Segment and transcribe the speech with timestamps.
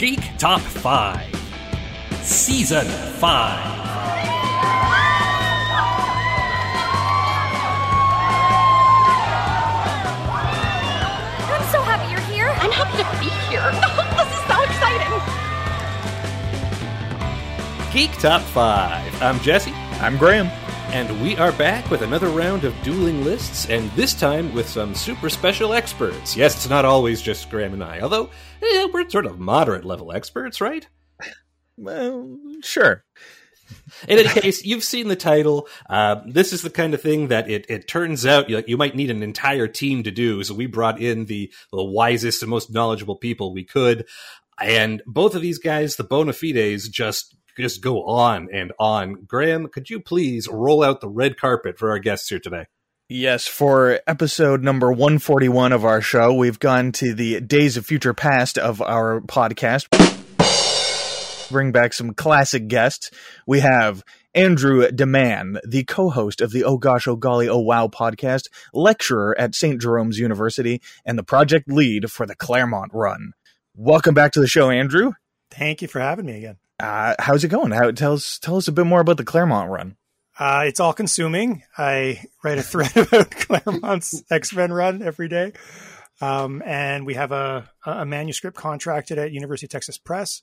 [0.00, 1.26] Geek Top 5,
[2.22, 3.20] Season 5.
[11.44, 12.48] I'm so happy you're here.
[12.48, 13.60] I'm happy to be here.
[14.16, 15.12] this is so exciting.
[17.92, 19.22] Geek Top 5.
[19.22, 19.74] I'm Jesse.
[20.00, 20.48] I'm Graham.
[20.92, 24.92] And we are back with another round of dueling lists, and this time with some
[24.92, 26.36] super special experts.
[26.36, 28.28] Yes, it's not always just Graham and I, although
[28.60, 30.88] eh, we're sort of moderate level experts, right?
[31.76, 33.04] Well, sure.
[34.08, 35.68] In any case, you've seen the title.
[35.88, 38.96] Uh, this is the kind of thing that it, it turns out you, you might
[38.96, 40.42] need an entire team to do.
[40.42, 44.06] So we brought in the, the wisest and most knowledgeable people we could.
[44.60, 49.24] And both of these guys, the bona fides, just just go on and on.
[49.26, 52.66] Graham, could you please roll out the red carpet for our guests here today?
[53.08, 58.14] Yes, for episode number 141 of our show, we've gone to the Days of Future
[58.14, 59.88] Past of our podcast.
[61.50, 63.10] Bring back some classic guests.
[63.48, 68.46] We have Andrew Deman, the co-host of the Oh Gosh, Oh Golly, Oh Wow podcast,
[68.72, 69.80] lecturer at St.
[69.80, 73.32] Jerome's University, and the project lead for the Claremont Run.
[73.74, 75.14] Welcome back to the show, Andrew.
[75.50, 76.58] Thank you for having me again.
[76.80, 77.72] Uh, how's it going?
[77.72, 79.96] How, tell us tell us a bit more about the Claremont run.
[80.38, 81.62] Uh, it's all consuming.
[81.76, 85.52] I write a thread about Claremont's X Men run every day,
[86.20, 90.40] um, and we have a, a manuscript contracted at University of Texas Press,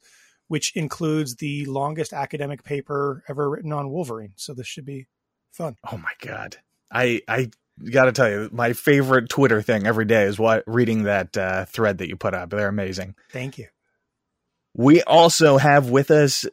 [0.48, 4.34] which includes the longest academic paper ever written on Wolverine.
[4.36, 5.08] So this should be
[5.52, 5.76] fun.
[5.92, 6.58] Oh my god,
[6.92, 7.50] I I
[7.92, 11.66] got to tell you, my favorite Twitter thing every day is what reading that uh,
[11.66, 12.52] thread that you put up.
[12.52, 13.16] They're amazing.
[13.32, 13.68] Thank you.
[14.74, 16.46] We also have with us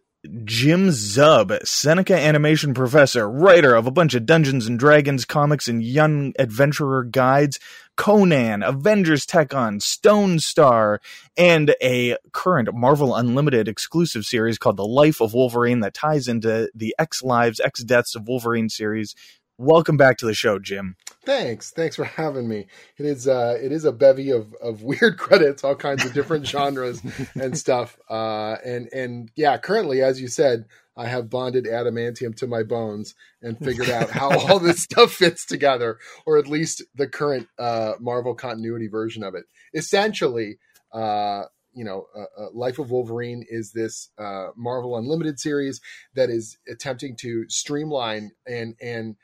[0.44, 5.82] Jim Zub, Seneca animation professor, writer of a bunch of Dungeons and Dragons comics and
[5.82, 7.60] young adventurer guides,
[7.96, 11.00] Conan, Avengers Tech-On, Stone Star,
[11.36, 16.70] and a current Marvel Unlimited exclusive series called The Life of Wolverine that ties into
[16.74, 19.14] the X Lives, X Deaths of Wolverine series.
[19.58, 20.96] Welcome back to the show, Jim.
[21.24, 21.70] Thanks.
[21.70, 22.66] Thanks for having me.
[22.98, 26.46] It is uh it is a bevy of of weird credits, all kinds of different
[26.46, 27.00] genres
[27.34, 27.96] and stuff.
[28.10, 30.66] Uh and and yeah, currently as you said,
[30.96, 35.46] I have bonded adamantium to my bones and figured out how all this stuff fits
[35.46, 39.44] together or at least the current uh Marvel continuity version of it.
[39.72, 40.58] Essentially,
[40.92, 41.44] uh
[41.76, 45.80] you know, uh, uh, Life of Wolverine is this uh, Marvel Unlimited series
[46.14, 49.16] that is attempting to streamline and and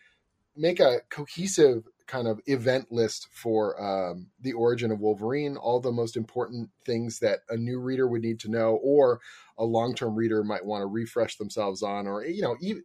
[0.56, 5.92] make a cohesive kind of event list for um, the origin of Wolverine, all the
[5.92, 9.20] most important things that a new reader would need to know, or
[9.56, 12.82] a long term reader might want to refresh themselves on, or, you know, even.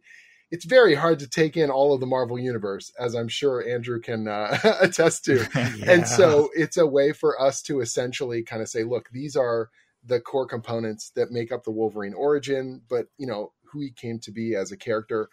[0.52, 4.00] It's very hard to take in all of the Marvel universe, as I'm sure Andrew
[4.00, 5.44] can uh, attest to.
[5.56, 5.90] yeah.
[5.90, 9.70] And so it's a way for us to essentially kind of say, look, these are
[10.04, 14.20] the core components that make up the Wolverine origin, but, you know, who he came
[14.20, 15.28] to be as a character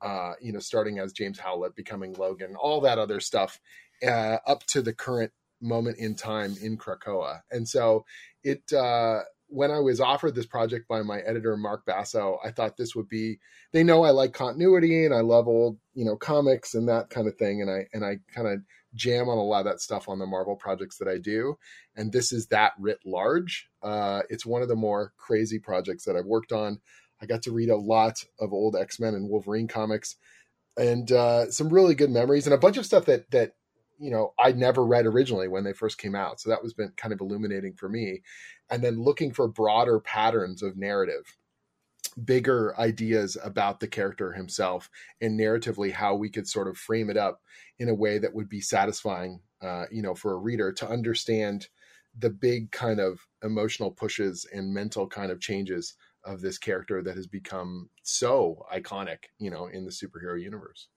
[0.00, 3.60] uh, you know, starting as James Howlett, becoming Logan, all that other stuff,
[4.06, 7.40] uh, up to the current moment in time in Krakoa.
[7.50, 8.04] And so
[8.44, 12.76] it, uh, when I was offered this project by my editor, Mark Basso, I thought
[12.76, 13.38] this would be,
[13.72, 17.26] they know I like continuity and I love old, you know, comics and that kind
[17.26, 17.62] of thing.
[17.62, 18.60] And I, and I kind of
[18.94, 21.58] jam on a lot of that stuff on the Marvel projects that I do.
[21.96, 23.68] And this is that writ large.
[23.82, 26.80] Uh, it's one of the more crazy projects that I've worked on.
[27.20, 30.16] I got to read a lot of old X Men and Wolverine comics,
[30.76, 33.52] and uh, some really good memories, and a bunch of stuff that that
[33.98, 36.40] you know I never read originally when they first came out.
[36.40, 38.22] So that was been kind of illuminating for me,
[38.70, 41.36] and then looking for broader patterns of narrative,
[42.24, 44.90] bigger ideas about the character himself,
[45.20, 47.40] and narratively how we could sort of frame it up
[47.78, 51.68] in a way that would be satisfying, uh, you know, for a reader to understand
[52.18, 55.94] the big kind of emotional pushes and mental kind of changes
[56.28, 60.88] of this character that has become so iconic, you know, in the superhero universe.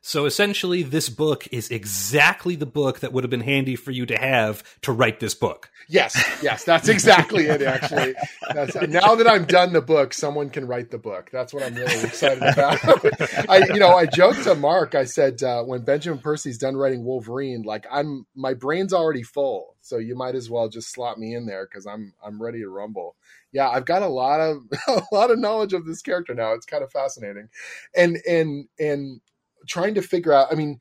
[0.00, 4.06] So essentially, this book is exactly the book that would have been handy for you
[4.06, 5.70] to have to write this book.
[5.88, 7.62] Yes, yes, that's exactly it.
[7.62, 8.14] Actually,
[8.54, 11.30] that's, now that I'm done the book, someone can write the book.
[11.32, 12.78] That's what I'm really excited about.
[13.50, 14.94] I, you know, I joked to Mark.
[14.94, 19.76] I said uh, when Benjamin Percy's done writing Wolverine, like I'm, my brain's already full,
[19.80, 22.68] so you might as well just slot me in there because I'm, I'm ready to
[22.68, 23.16] rumble
[23.52, 24.58] yeah, I've got a lot of
[24.88, 26.52] a lot of knowledge of this character now.
[26.52, 27.48] It's kind of fascinating,
[27.96, 29.20] and and and
[29.66, 30.48] trying to figure out.
[30.50, 30.78] I mean,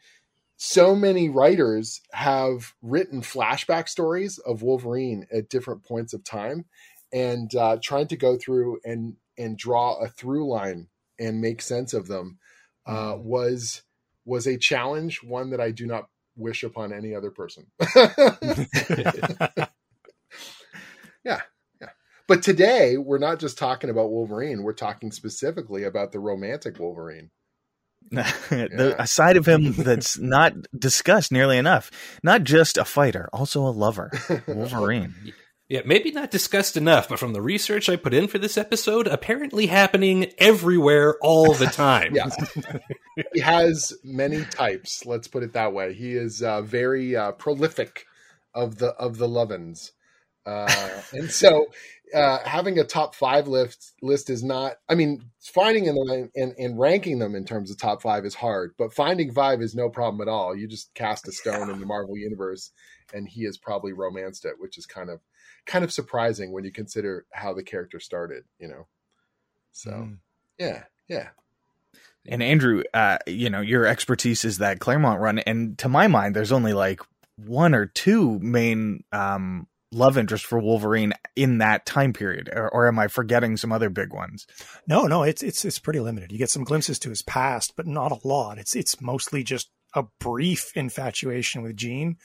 [0.58, 6.66] so many writers have written flashback stories of Wolverine at different points of time,
[7.14, 10.88] and uh, trying to go through and and draw a through line
[11.20, 12.38] and make sense of them
[12.86, 13.28] uh, mm-hmm.
[13.28, 13.84] was
[14.26, 15.24] was a challenge.
[15.24, 17.68] One that I do not wish upon any other person.
[21.28, 21.42] Yeah.
[21.82, 21.90] Yeah
[22.28, 24.64] But today we're not just talking about Wolverine.
[24.64, 27.32] We're talking specifically about the romantic Wolverine.
[28.50, 31.92] the, a side of him that's not discussed nearly enough.
[32.24, 34.12] Not just a fighter, also a lover.
[34.48, 35.16] Wolverine.
[35.70, 39.06] Yeah, maybe not discussed enough, but from the research I put in for this episode,
[39.06, 42.16] apparently happening everywhere all the time.
[42.16, 42.30] yeah.
[43.34, 45.94] he has many types, let's put it that way.
[45.94, 48.06] He is uh, very uh, prolific
[48.54, 49.92] of the of the lovins.
[50.46, 50.72] Uh,
[51.12, 51.66] and so
[52.14, 54.78] uh, having a top five list list is not.
[54.88, 58.74] I mean, finding and, and and ranking them in terms of top five is hard,
[58.78, 60.56] but finding five is no problem at all.
[60.56, 62.72] You just cast a stone in the Marvel universe,
[63.14, 65.20] and he has probably romanced it, which is kind of
[65.66, 68.44] kind of surprising when you consider how the character started.
[68.60, 68.88] You know,
[69.72, 70.18] so mm.
[70.58, 71.30] yeah, yeah.
[72.30, 76.36] And Andrew, uh, you know, your expertise is that Claremont run, and to my mind,
[76.36, 77.02] there's only like
[77.38, 82.88] one or two main um, love interest for Wolverine in that time period, or, or,
[82.88, 84.46] am I forgetting some other big ones?
[84.88, 86.32] No, no, it's it's it's pretty limited.
[86.32, 88.58] You get some glimpses to his past, but not a lot.
[88.58, 92.18] It's it's mostly just a brief infatuation with Jean,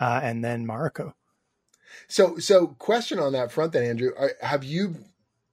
[0.00, 1.12] uh, and then Mariko.
[2.08, 4.96] So, so question on that front, then, Andrew, are, have you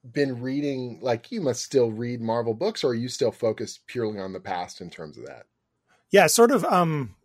[0.10, 1.00] been reading?
[1.02, 4.40] Like, you must still read Marvel books, or are you still focused purely on the
[4.40, 5.46] past in terms of that?
[6.12, 6.64] Yeah, sort of.
[6.66, 7.16] Um,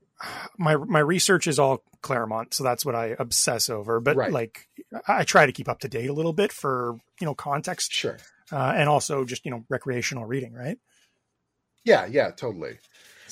[0.59, 4.01] my my research is all Claremont, so that's what I obsess over.
[4.01, 4.33] But right.
[4.33, 4.69] like,
[5.07, 8.19] I try to keep up to date a little bit for you know context, sure,
[8.51, 10.79] uh, and also just you know recreational reading, right?
[11.85, 12.79] Yeah, yeah, totally.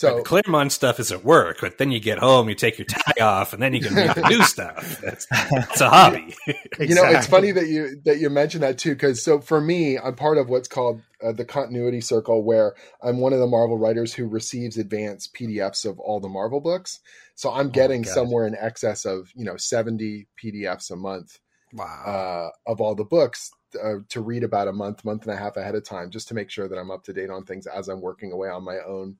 [0.01, 2.87] So the Claremont stuff is at work, but then you get home, you take your
[2.87, 4.99] tie off, and then you can read the new stuff.
[5.03, 6.35] That's, that's a hobby.
[6.47, 6.55] exactly.
[6.89, 9.99] You know, it's funny that you that you mentioned that too, because so for me,
[9.99, 13.77] I'm part of what's called uh, the continuity circle, where I'm one of the Marvel
[13.77, 17.01] writers who receives advanced PDFs of all the Marvel books.
[17.35, 21.39] So I'm oh getting oh somewhere in excess of you know 70 PDFs a month.
[21.75, 22.53] Wow.
[22.65, 23.51] Uh, of all the books
[23.81, 26.35] uh, to read about a month, month and a half ahead of time, just to
[26.35, 28.79] make sure that I'm up to date on things as I'm working away on my
[28.79, 29.19] own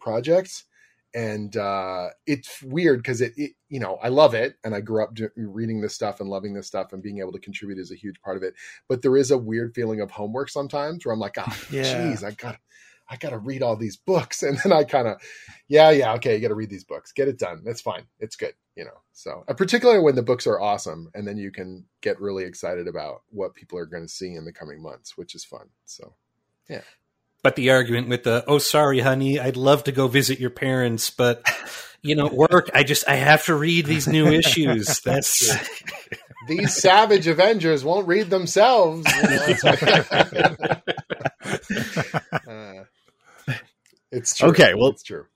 [0.00, 0.64] projects.
[1.14, 5.02] And uh, it's weird because it, it, you know i love it and i grew
[5.02, 7.90] up do, reading this stuff and loving this stuff and being able to contribute is
[7.90, 8.54] a huge part of it.
[8.88, 12.14] But there is a weird feeling of homework sometimes where i'm like oh yeah.
[12.24, 12.58] i got
[13.08, 14.42] i gotta read all these books.
[14.48, 15.20] And then i kind of
[15.66, 17.12] yeah yeah okay you gotta read these books.
[17.12, 17.62] Get it done.
[17.64, 18.04] That's fine.
[18.20, 19.00] It's good you know?
[19.12, 23.22] So particularly when the books are awesome and then you can get really excited about
[23.30, 25.68] what people are going to see in the coming months which is fun.
[25.84, 26.14] So
[26.68, 26.82] yeah
[27.42, 31.10] but the argument with the oh sorry honey i'd love to go visit your parents
[31.10, 31.42] but
[32.02, 35.00] you know work i just i have to read these new issues.
[35.00, 35.54] That's
[36.48, 39.06] these savage avengers won't read themselves
[42.46, 42.84] uh,
[44.10, 44.48] it's true.
[44.50, 45.26] Okay well it's true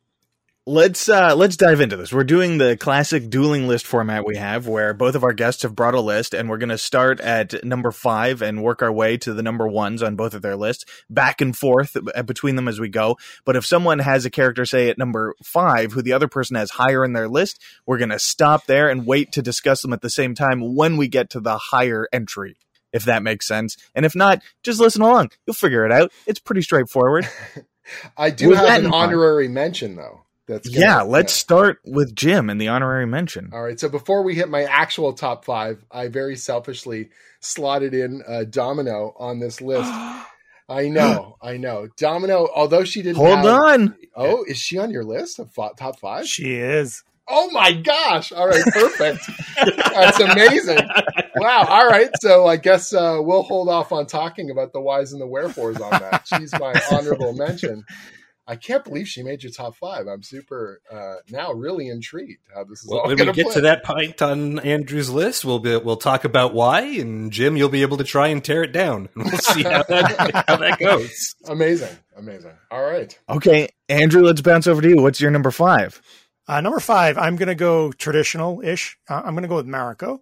[0.67, 2.13] let's uh let's dive into this.
[2.13, 5.75] We're doing the classic dueling list format we have where both of our guests have
[5.75, 9.17] brought a list and we're going to start at number five and work our way
[9.19, 12.79] to the number ones on both of their lists back and forth between them as
[12.79, 13.17] we go.
[13.45, 16.71] But if someone has a character say at number five who the other person has
[16.71, 20.01] higher in their list we're going to stop there and wait to discuss them at
[20.01, 22.57] the same time when we get to the higher entry
[22.93, 23.79] if that makes sense.
[23.95, 25.31] And if not just listen along.
[25.47, 26.13] You'll figure it out.
[26.27, 27.27] It's pretty straightforward.
[28.17, 31.03] I do With have an honorary mention though that's yeah.
[31.03, 33.51] Let's start with Jim and the honorary mention.
[33.53, 33.79] All right.
[33.79, 37.11] So before we hit my actual top five, I very selfishly
[37.41, 39.91] slotted in uh, Domino on this list.
[40.69, 41.89] I know, I know.
[41.99, 43.97] Domino, although she didn't hold have, on.
[44.17, 46.27] Oh, is she on your list of top five?
[46.27, 47.03] She is.
[47.29, 48.33] Oh my gosh!
[48.33, 49.25] All right, perfect.
[49.77, 50.79] That's amazing.
[51.37, 51.67] Wow.
[51.69, 55.21] All right, so I guess uh, we'll hold off on talking about the whys and
[55.21, 56.27] the wherefores on that.
[56.27, 57.85] She's my honorable mention.
[58.47, 60.07] I can't believe she made your top five.
[60.09, 63.55] I'm super uh, now really intrigued how this is well, all when we get play.
[63.55, 67.69] to that point on Andrew's list, we'll be we'll talk about why, and Jim, you'll
[67.69, 69.09] be able to try and tear it down.
[69.23, 71.37] We'll see how that how that goes.
[71.49, 72.53] Amazing, amazing.
[72.71, 73.17] All right.
[73.29, 74.97] Okay, Andrew, let's bounce over to you.
[74.97, 76.03] What's your number five?
[76.49, 78.99] Uh, number five, I'm going to go traditional ish.
[79.09, 80.21] Uh, I'm going to go with Mariko,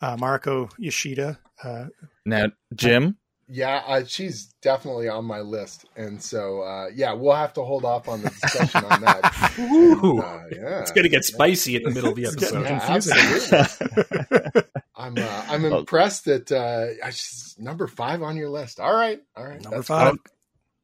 [0.00, 1.38] uh, Mariko Yoshida.
[1.62, 1.86] Uh,
[2.24, 3.18] now, Jim.
[3.52, 7.84] Yeah, uh, she's definitely on my list, and so uh, yeah, we'll have to hold
[7.84, 9.54] off on the discussion on that.
[9.58, 12.62] Ooh, uh, yeah, it's going to get spicy in the middle of the episode.
[12.62, 14.62] Yeah, absolutely.
[14.94, 18.78] I'm uh, I'm impressed that uh, she's number five on your list.
[18.78, 20.14] All right, all right, number That's five,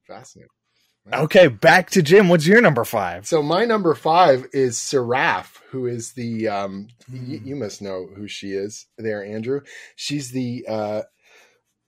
[0.08, 0.48] fascinating.
[1.12, 2.28] Okay, back to Jim.
[2.28, 3.28] What's your number five?
[3.28, 7.28] So my number five is Seraph, who is the um, mm.
[7.28, 9.60] y- you must know who she is there, Andrew.
[9.94, 11.02] She's the uh,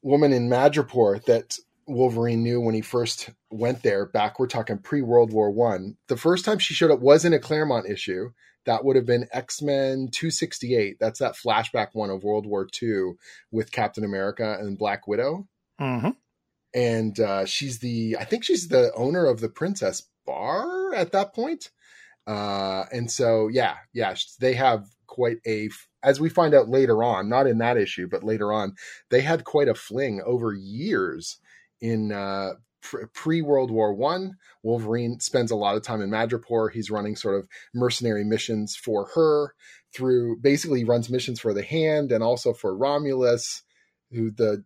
[0.08, 5.02] woman in Madripoor that Wolverine knew when he first went there back we're talking pre
[5.02, 5.96] World War 1.
[6.08, 8.30] The first time she showed up was in a Claremont issue
[8.64, 10.96] that would have been X Men 268.
[10.98, 13.12] That's that flashback one of World War II
[13.50, 15.46] with Captain America and Black Widow.
[15.78, 16.10] hmm
[16.74, 21.34] And uh, she's the, I think she's the owner of the Princess Bar at that
[21.34, 21.70] point.
[22.26, 25.70] Uh, and so, yeah, yeah, they have quite a,
[26.02, 28.75] as we find out later on, not in that issue, but later on,
[29.11, 31.38] they had quite a fling over years
[31.81, 32.55] in uh,
[33.12, 34.37] pre World War One.
[34.62, 36.73] Wolverine spends a lot of time in Madripoor.
[36.73, 39.55] He's running sort of mercenary missions for her
[39.95, 43.62] through basically runs missions for the Hand and also for Romulus,
[44.12, 44.64] who the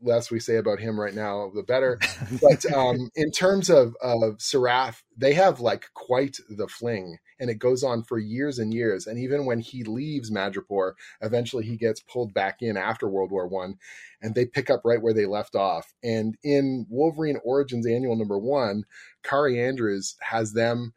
[0.00, 1.98] less we say about him right now, the better.
[2.40, 7.58] But um, in terms of of Seraph, they have like quite the fling, and it
[7.58, 9.06] goes on for years and years.
[9.06, 13.46] And even when he leaves Madripoor, eventually he gets pulled back in after World War
[13.46, 13.76] One,
[14.20, 15.92] and they pick up right where they left off.
[16.02, 18.84] And in Wolverine Origins Annual Number One,
[19.22, 20.94] Kari Andrews has them.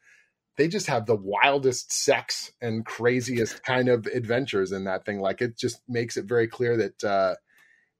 [0.57, 5.19] They just have the wildest sex and craziest kind of adventures in that thing.
[5.19, 7.03] Like it just makes it very clear that.
[7.03, 7.36] Uh,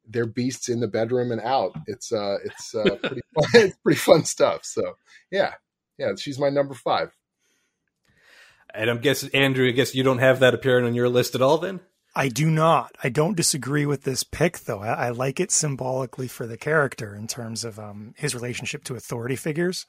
[0.08, 1.76] they're beasts in the bedroom and out.
[1.88, 4.66] It's uh, it's uh, pretty fun, it's pretty fun stuff.
[4.66, 4.96] So
[5.32, 5.54] yeah,
[5.98, 7.16] yeah, she's my number five.
[8.74, 11.42] And I'm guessing Andrew, I guess you don't have that appearing on your list at
[11.42, 11.58] all.
[11.58, 11.82] Then
[12.16, 12.96] I do not.
[13.04, 14.80] I don't disagree with this pick, though.
[14.80, 18.96] I, I like it symbolically for the character in terms of um, his relationship to
[18.96, 19.86] authority figures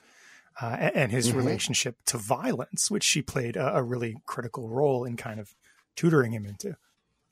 [0.61, 1.39] uh, and, and, his mm-hmm.
[1.39, 5.55] relationship to violence, which she played a, a really critical role in kind of
[5.97, 6.77] tutoring him into.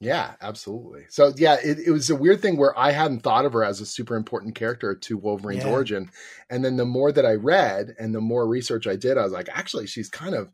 [0.01, 1.05] Yeah, absolutely.
[1.11, 3.83] So yeah, it, it, was a weird thing where I hadn't thought of her as
[3.83, 5.71] a super important character to Wolverine's yeah.
[5.71, 6.11] origin.
[6.49, 9.33] And then the more that I read and the more research I did, I was
[9.33, 10.51] like, actually, she's kind of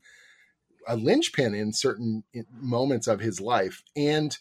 [0.86, 3.82] a linchpin in certain moments of his life.
[3.96, 4.36] And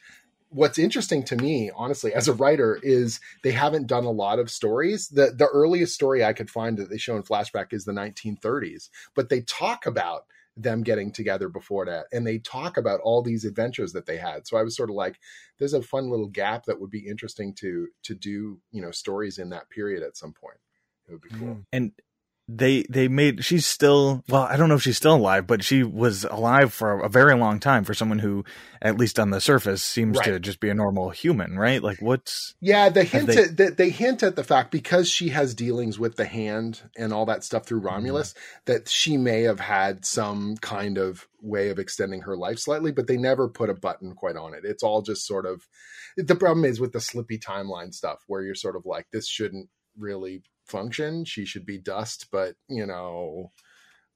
[0.49, 4.49] what's interesting to me, honestly, as a writer, is they haven't done a lot of
[4.49, 5.09] stories.
[5.09, 8.89] The the earliest story I could find that they show in flashback is the 1930s,
[9.15, 10.25] but they talk about
[10.57, 14.47] them getting together before that and they talk about all these adventures that they had
[14.47, 15.19] so i was sort of like
[15.59, 19.37] there's a fun little gap that would be interesting to to do you know stories
[19.37, 20.57] in that period at some point
[21.09, 21.65] it would be cool mm.
[21.73, 21.91] and
[22.47, 25.81] they they made she's still well i don't know if she's still alive but she
[25.81, 28.43] was alive for a very long time for someone who
[28.83, 30.25] at least on the surface seems right.
[30.25, 33.89] to just be a normal human right like what's yeah the hint they, at, they
[33.89, 37.65] hint at the fact because she has dealings with the hand and all that stuff
[37.65, 37.87] through mm-hmm.
[37.87, 38.61] romulus mm-hmm.
[38.65, 43.07] that she may have had some kind of way of extending her life slightly but
[43.07, 45.67] they never put a button quite on it it's all just sort of
[46.15, 49.67] the problem is with the slippy timeline stuff where you're sort of like this shouldn't
[49.97, 51.25] really function.
[51.25, 53.51] She should be dust, but you know,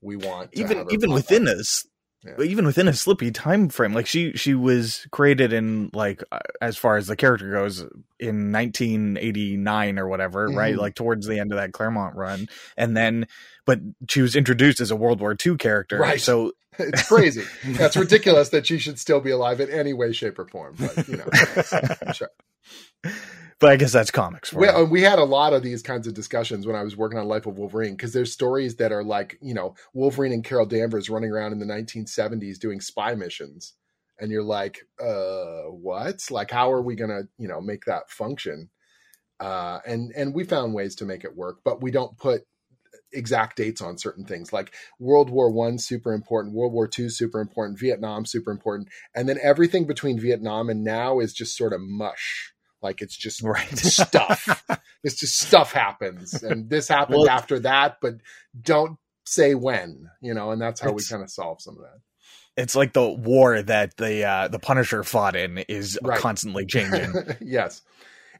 [0.01, 1.85] we want even even within us.
[2.25, 2.43] Yeah.
[2.43, 6.75] Even within a slippy time frame, like she she was created in like uh, as
[6.75, 7.79] far as the character goes
[8.19, 10.57] in 1989 or whatever, mm-hmm.
[10.57, 10.75] right?
[10.75, 13.25] Like towards the end of that Claremont run, and then
[13.65, 13.79] but
[14.09, 16.19] she was introduced as a World War II character, right?
[16.19, 17.45] So it's crazy.
[17.65, 20.75] That's ridiculous that she should still be alive in any way, shape, or form.
[20.77, 21.29] But you know,
[22.13, 22.31] sure
[23.59, 24.53] but I guess that's comics.
[24.53, 27.19] We, uh, we, had a lot of these kinds of discussions when I was working
[27.19, 30.65] on Life of Wolverine because there's stories that are like, you know, Wolverine and Carol
[30.65, 33.73] Danvers running around in the 1970s doing spy missions.
[34.17, 36.21] And you're like, uh, what?
[36.31, 38.69] Like, how are we going to, you know, make that function?
[39.39, 42.41] Uh, and, and we found ways to make it work, but we don't put
[43.11, 47.41] exact dates on certain things like world war one super important world war two super
[47.41, 51.81] important vietnam super important and then everything between vietnam and now is just sort of
[51.81, 53.77] mush like it's just right.
[53.77, 54.63] stuff.
[55.03, 58.15] it's just stuff happens, and this happened well, after that, but
[58.59, 60.51] don't say when, you know.
[60.51, 61.99] And that's how we kind of solve some of that.
[62.57, 66.19] It's like the war that the uh, the Punisher fought in is right.
[66.19, 67.13] constantly changing.
[67.41, 67.81] yes,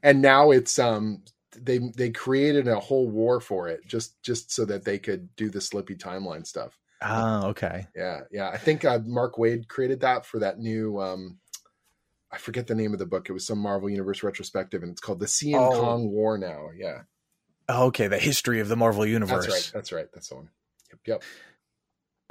[0.03, 1.23] and now it's um
[1.55, 5.49] they they created a whole war for it just just so that they could do
[5.49, 6.77] the slippy timeline stuff.
[7.01, 7.87] Oh, okay.
[7.95, 8.49] Yeah, yeah.
[8.49, 11.37] I think uh, Mark Waid created that for that new um
[12.31, 13.29] I forget the name of the book.
[13.29, 15.71] It was some Marvel Universe retrospective, and it's called the Cian oh.
[15.71, 16.37] Kong War.
[16.37, 17.01] Now, yeah.
[17.69, 19.45] Okay, the history of the Marvel Universe.
[19.45, 19.71] That's right.
[19.73, 20.07] That's right.
[20.13, 20.49] That's the one.
[20.91, 20.99] Yep.
[21.05, 21.23] Yep.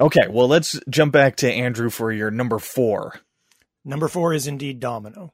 [0.00, 3.20] Okay, well, let's jump back to Andrew for your number four.
[3.84, 5.32] Number four is indeed Domino.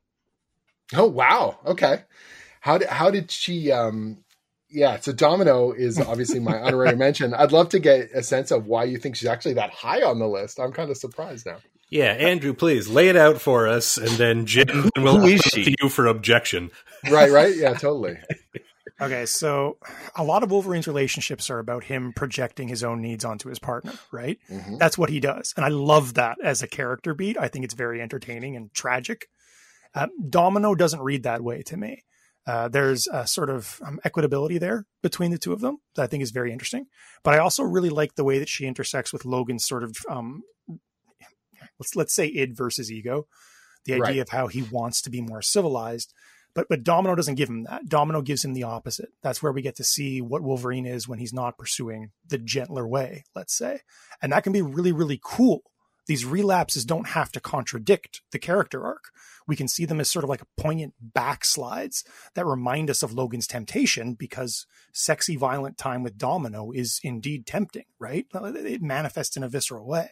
[0.95, 1.59] Oh wow!
[1.67, 2.03] Okay,
[2.61, 3.73] how did how did she?
[3.73, 4.25] um
[4.71, 7.35] Yeah, so Domino is obviously my honorary mention.
[7.35, 10.19] I'd love to get a sense of why you think she's actually that high on
[10.19, 10.59] the list.
[10.59, 11.59] I'm kind of surprised now.
[11.91, 16.07] Yeah, Andrew, please lay it out for us, and then Jim will to you for
[16.07, 16.71] objection.
[17.11, 18.19] Right, right, yeah, totally.
[19.01, 19.79] okay, so
[20.17, 23.93] a lot of Wolverine's relationships are about him projecting his own needs onto his partner,
[24.13, 24.39] right?
[24.51, 24.79] Mm-hmm.
[24.79, 27.37] That's what he does, and I love that as a character beat.
[27.39, 29.29] I think it's very entertaining and tragic.
[29.95, 32.05] Uh, Domino doesn't read that way to me.
[32.47, 36.07] Uh, there's a sort of um, equitability there between the two of them that I
[36.07, 36.87] think is very interesting.
[37.23, 40.43] But I also really like the way that she intersects with Logan's sort of um,
[41.79, 43.27] let's let's say id versus ego,
[43.85, 44.19] the idea Right.
[44.19, 46.13] of how he wants to be more civilized.
[46.55, 47.89] But but Domino doesn't give him that.
[47.89, 49.11] Domino gives him the opposite.
[49.23, 52.87] That's where we get to see what Wolverine is when he's not pursuing the gentler
[52.87, 53.81] way, let's say.
[54.23, 55.63] And that can be really, really cool.
[56.07, 59.05] These relapses don't have to contradict the character arc.
[59.49, 62.05] We can see them as sort of like poignant backslides
[62.35, 67.85] that remind us of Logan's temptation because sexy, violent time with Domino is indeed tempting,
[67.99, 68.27] right?
[68.33, 70.11] It manifests in a visceral way.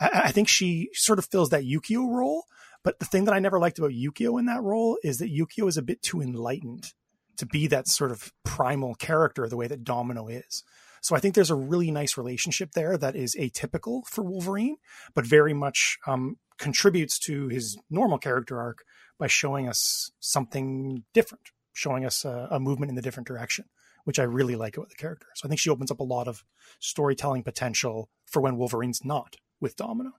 [0.00, 2.44] I, think she sort of fills that Yukio role.
[2.82, 5.68] But the thing that I never liked about Yukio in that role is that Yukio
[5.68, 6.92] is a bit too enlightened
[7.36, 10.62] to be that sort of primal character the way that Domino is.
[11.00, 14.76] So I think there's a really nice relationship there that is atypical for Wolverine,
[15.14, 18.84] but very much um, contributes to his normal character arc
[19.18, 23.66] by showing us something different, showing us a, a movement in the different direction,
[24.04, 25.26] which I really like about the character.
[25.34, 26.44] So I think she opens up a lot of
[26.80, 30.12] storytelling potential for when Wolverine's not with Domino.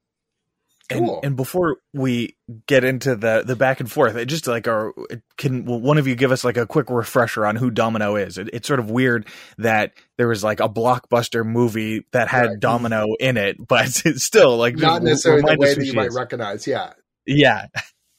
[0.92, 1.20] And, Cool.
[1.24, 2.36] and before we
[2.68, 4.94] get into the the back and forth, it just like our
[5.36, 8.38] can will one of you give us like a quick refresher on who Domino is?
[8.38, 12.60] It, it's sort of weird that there was like a blockbuster movie that had Right.
[12.60, 16.16] Domino in it, but it's still like Not necessarily the way that you might is.
[16.16, 16.68] recognize.
[16.68, 16.94] Yeah.
[17.26, 17.66] Yeah,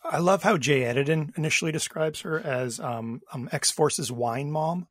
[0.03, 4.89] I love how Jay Edidin initially describes her as um, um, X Force's wine mom,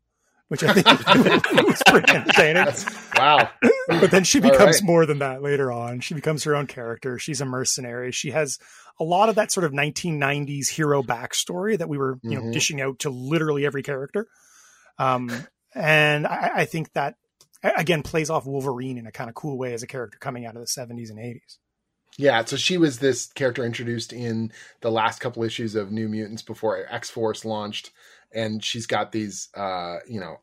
[0.49, 0.85] which I think
[1.67, 2.67] was pretty entertaining.
[3.17, 3.49] Wow.
[3.87, 4.83] But then she becomes right.
[4.83, 5.99] more than that later on.
[5.99, 7.19] She becomes her own character.
[7.19, 8.11] She's a mercenary.
[8.11, 8.57] She has
[8.99, 12.53] a lot of that sort of 1990s hero backstory that we were, you know, Mhm.
[12.53, 14.27] dishing out to literally every character.
[14.97, 15.29] Um,
[15.75, 17.15] and I, I think that
[17.61, 20.55] again plays off Wolverine in a kind of cool way as a character coming out
[20.55, 21.57] of the 70s and 80s.
[22.17, 26.41] Yeah, so she was this character introduced in the last couple issues of New Mutants
[26.41, 27.91] before X Force launched,
[28.35, 30.37] and she's got these, uh, you know,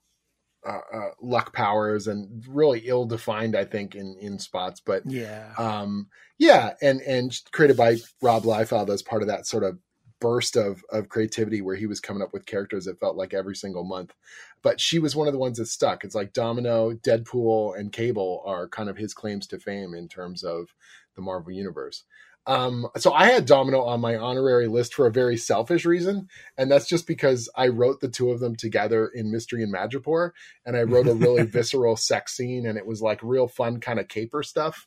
[0.66, 4.80] uh, uh, luck powers and really ill defined, I think, in in spots.
[4.84, 5.52] But Yeah.
[5.58, 6.08] um,
[6.38, 9.78] yeah, and and created by Rob Liefeld as part of that sort of
[10.22, 13.56] burst of of creativity where he was coming up with characters that felt like every
[13.56, 14.14] single month.
[14.62, 16.04] But she was one of the ones that stuck.
[16.04, 20.44] It's like Domino, Deadpool, and Cable are kind of his claims to fame in terms
[20.44, 20.68] of
[21.16, 22.04] the Marvel universe.
[22.46, 26.70] Um, so I had Domino on my honorary list for a very selfish reason, and
[26.70, 30.30] that's just because I wrote the two of them together in Mystery in Madripoor,
[30.64, 34.00] and I wrote a really visceral sex scene, and it was like real fun kind
[34.00, 34.86] of caper stuff.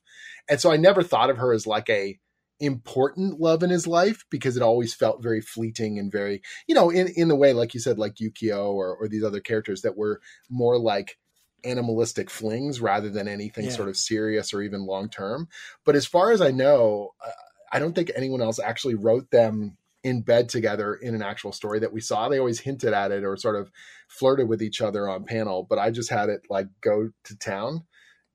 [0.50, 2.19] And so I never thought of her as like a
[2.60, 6.89] important love in his life because it always felt very fleeting and very, you know,
[6.89, 9.98] in in the way like you said, like Yukio or or these other characters that
[9.98, 11.18] were more like
[11.63, 13.72] animalistic flings rather than anything Yeah.
[13.72, 15.48] sort of serious or even long term.
[15.84, 17.32] But as far as I know, uh,
[17.72, 21.80] I don't think anyone else actually wrote them in bed together in an actual story
[21.80, 22.30] that we saw.
[22.30, 23.72] They always hinted at it or sort of
[24.08, 27.86] flirted with each other on panel, but I just had it like go to town.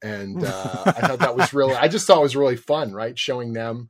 [0.02, 3.18] And uh, I thought that was really, I just thought it was really fun, right?
[3.18, 3.88] Showing them,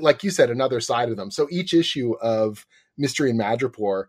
[0.00, 1.30] like you said, another side of them.
[1.30, 4.06] So each issue of Mystery in Madripoor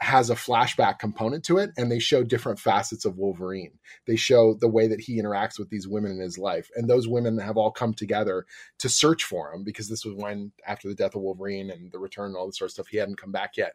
[0.00, 3.78] has a flashback component to it, and they show different facets of Wolverine.
[4.06, 7.08] They show the way that he interacts with these women in his life, and those
[7.08, 8.44] women have all come together
[8.80, 11.98] to search for him because this was when, after the death of Wolverine and the
[11.98, 13.74] return and all this sort of stuff, he hadn't come back yet.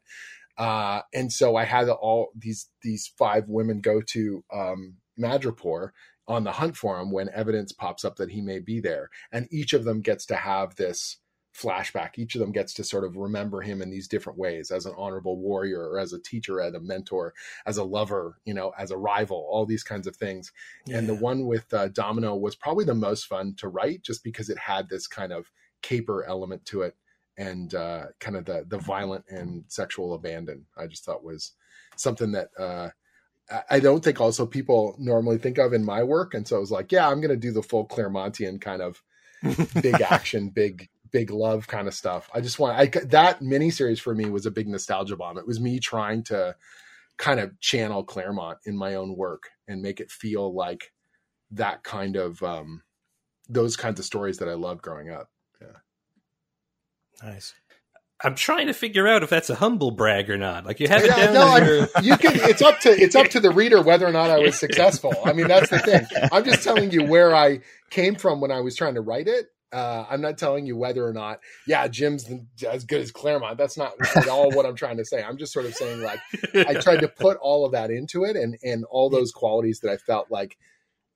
[0.57, 5.91] Uh, and so I had all these these five women go to um, Madripoor
[6.29, 9.47] on the hunt for him when evidence pops up that he may be there, and
[9.51, 11.17] each of them gets to have this
[11.53, 12.11] flashback.
[12.17, 14.93] Each of them gets to sort of remember him in these different ways as an
[14.97, 17.33] honorable warrior or as a teacher, as a mentor,
[17.65, 20.51] as a lover, you know, as a rival, all these kinds of things.
[20.91, 24.49] And the one with uh, Domino was probably the most fun to write just because
[24.49, 26.95] it had this kind of caper element to it
[27.37, 30.65] and uh, kind of the, the violent and sexual abandon.
[30.77, 31.53] I just thought was
[31.95, 32.89] something that uh,
[33.51, 36.33] I- I don't think also people normally think of in my work.
[36.33, 39.01] And so I was like, yeah, I'm going to do the full Claremontian kind of
[39.81, 42.29] big action, big big love kind of stuff.
[42.35, 45.37] I just want I that miniseries for me was a big nostalgia bomb.
[45.37, 46.55] It was me trying to
[47.17, 50.91] kind of channel Claremont in my own work and make it feel like
[51.51, 52.83] that kind of um
[53.47, 55.29] those kinds of stories that I loved growing up.
[55.61, 55.77] Yeah.
[57.23, 57.53] Nice.
[58.21, 60.65] I'm trying to figure out if that's a humble brag or not.
[60.65, 63.15] Like you have it Yeah, down no, I- your- you can it's up to it's
[63.15, 65.13] up to the reader whether or not I was successful.
[65.23, 66.05] I mean, that's the thing.
[66.31, 69.47] I'm just telling you where I came from when I was trying to write it.
[69.71, 72.27] Uh, I'm not telling you whether or not, yeah, Jim's
[72.67, 73.57] as good as Claremont.
[73.59, 75.21] That's not at all what I'm trying to say.
[75.21, 76.19] I'm just sort of saying like
[76.55, 79.91] I tried to put all of that into it and and all those qualities that
[79.91, 80.57] I felt like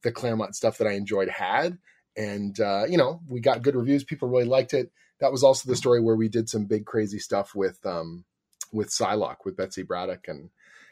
[0.03, 1.79] the Claremont stuff that I enjoyed had.
[2.15, 4.03] And uh, you know, we got good reviews.
[4.03, 4.91] People really liked it.
[5.23, 8.25] That was also the story where we did some big crazy stuff with um
[8.73, 10.49] with Psylocke with Betsy Braddock and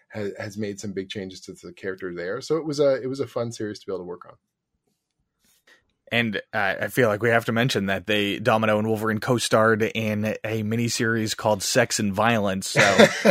[0.08, 2.40] has, has made some big changes to the character there.
[2.40, 4.36] So it was a it was a fun series to be able to work on.
[6.14, 9.82] And uh, I feel like we have to mention that they Domino and Wolverine co-starred
[9.82, 12.68] in a miniseries called Sex and Violence.
[12.68, 12.82] So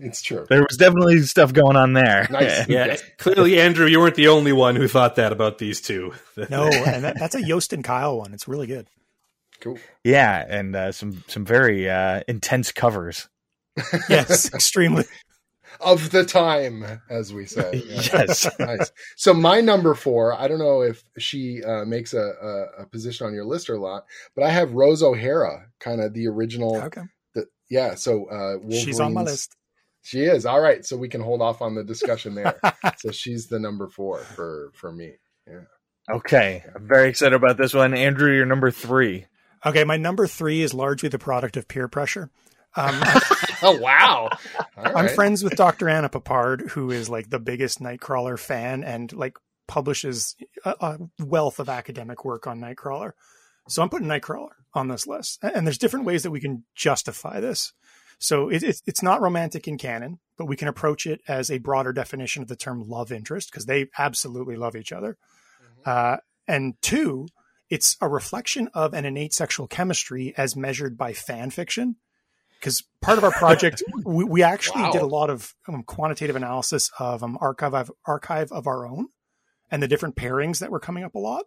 [0.00, 0.46] it's true.
[0.48, 2.28] there was definitely stuff going on there.
[2.30, 2.68] Nice.
[2.68, 6.14] Yeah, clearly, Andrew, you weren't the only one who thought that about these two.
[6.48, 8.32] No, and that, that's a Yost and Kyle one.
[8.32, 8.88] It's really good.
[9.60, 9.78] Cool.
[10.04, 13.28] Yeah, and uh, some some very uh, intense covers.
[14.08, 15.04] Yes, extremely.
[15.80, 17.82] Of the time, as we say.
[17.86, 18.02] Yeah.
[18.12, 18.46] Yes.
[18.58, 18.92] nice.
[19.16, 23.26] So my number four, I don't know if she uh, makes a, a, a position
[23.26, 26.76] on your list or not, but I have Rose O'Hara, kind of the original.
[26.76, 27.02] Okay,
[27.34, 27.94] The, yeah.
[27.94, 29.54] So uh, she's on my list.
[30.02, 30.84] She is all right.
[30.84, 32.58] So we can hold off on the discussion there.
[32.98, 35.12] so she's the number four for for me.
[35.46, 35.60] Yeah.
[36.10, 37.94] Okay, I'm very excited about this one.
[37.94, 39.26] Andrew, you're number three.
[39.64, 42.30] Okay, my number three is largely the product of peer pressure.
[42.76, 43.02] Um,
[43.62, 44.30] Oh wow!
[44.76, 45.88] I'm friends with Dr.
[45.88, 49.36] Anna Peppard, who is like the biggest Nightcrawler fan and like
[49.68, 53.12] publishes a, a wealth of academic work on Nightcrawler.
[53.68, 57.40] So I'm putting Nightcrawler on this list, and there's different ways that we can justify
[57.40, 57.72] this.
[58.18, 61.58] So it, it's it's not romantic in canon, but we can approach it as a
[61.58, 65.18] broader definition of the term love interest because they absolutely love each other.
[65.84, 66.16] Uh,
[66.48, 67.26] and two,
[67.70, 71.96] it's a reflection of an innate sexual chemistry as measured by fan fiction.
[72.58, 74.92] Because part of our project, we, we actually Wow.
[74.92, 79.06] did a lot of um, quantitative analysis of um, archive of, archive of our own
[79.70, 81.44] and the different pairings that were coming up a lot.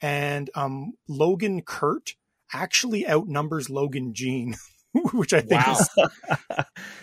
[0.00, 2.14] And um, Logan Kurt
[2.52, 4.54] actually outnumbers Logan Jean,
[5.12, 5.78] which I think Wow.
[5.78, 5.88] is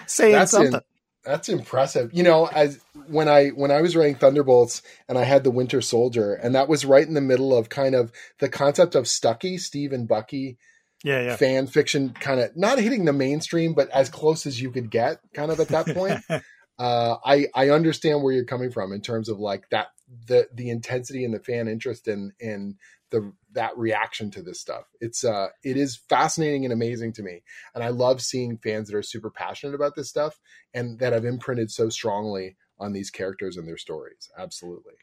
[0.06, 0.82] saying That's in- something.
[1.26, 2.12] That's impressive.
[2.14, 5.82] You know, as when I when I was writing Thunderbolts and I had the Winter
[5.82, 9.58] Soldier, and that was right in the middle of kind of the concept of Stucky,
[9.58, 10.58] Steve and Bucky
[11.04, 11.36] yeah, yeah.
[11.36, 15.20] fan fiction, kind of not hitting the mainstream, but as close as you could get,
[15.34, 16.22] kind of at that point.
[16.80, 19.88] uh, I I understand where you're coming from in terms of like that
[20.28, 22.76] the the intensity and the fan interest in in
[23.12, 24.84] the that reaction to this stuff.
[25.02, 27.42] It's uh it is fascinating and amazing to me,
[27.76, 30.40] and I love seeing fans that are super passionate about this stuff
[30.74, 34.30] and that have imprinted so strongly on these characters and their stories.
[34.38, 34.94] Absolutely.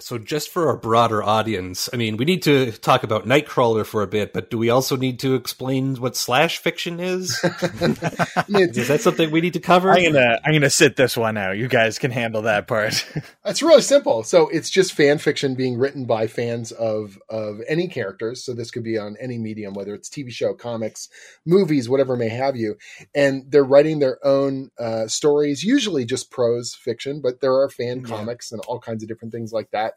[0.00, 4.02] So, just for our broader audience, I mean, we need to talk about Nightcrawler for
[4.02, 7.38] a bit, but do we also need to explain what slash fiction is?
[7.44, 9.92] I mean, it's, is that something we need to cover?
[9.92, 11.56] I'm gonna I'm gonna sit this one out.
[11.58, 13.06] You guys can handle that part.
[13.44, 14.24] It's really simple.
[14.24, 18.44] So it's just fan fiction being written by fans of of any characters.
[18.44, 21.08] So this could be on any medium, whether it's TV show, comics,
[21.46, 22.76] movies, whatever may have you.
[23.14, 28.00] And they're writing their own uh, stories, usually just prose fiction, but there are fan
[28.00, 28.16] Yeah.
[28.16, 29.94] comics and all kinds of different things like that.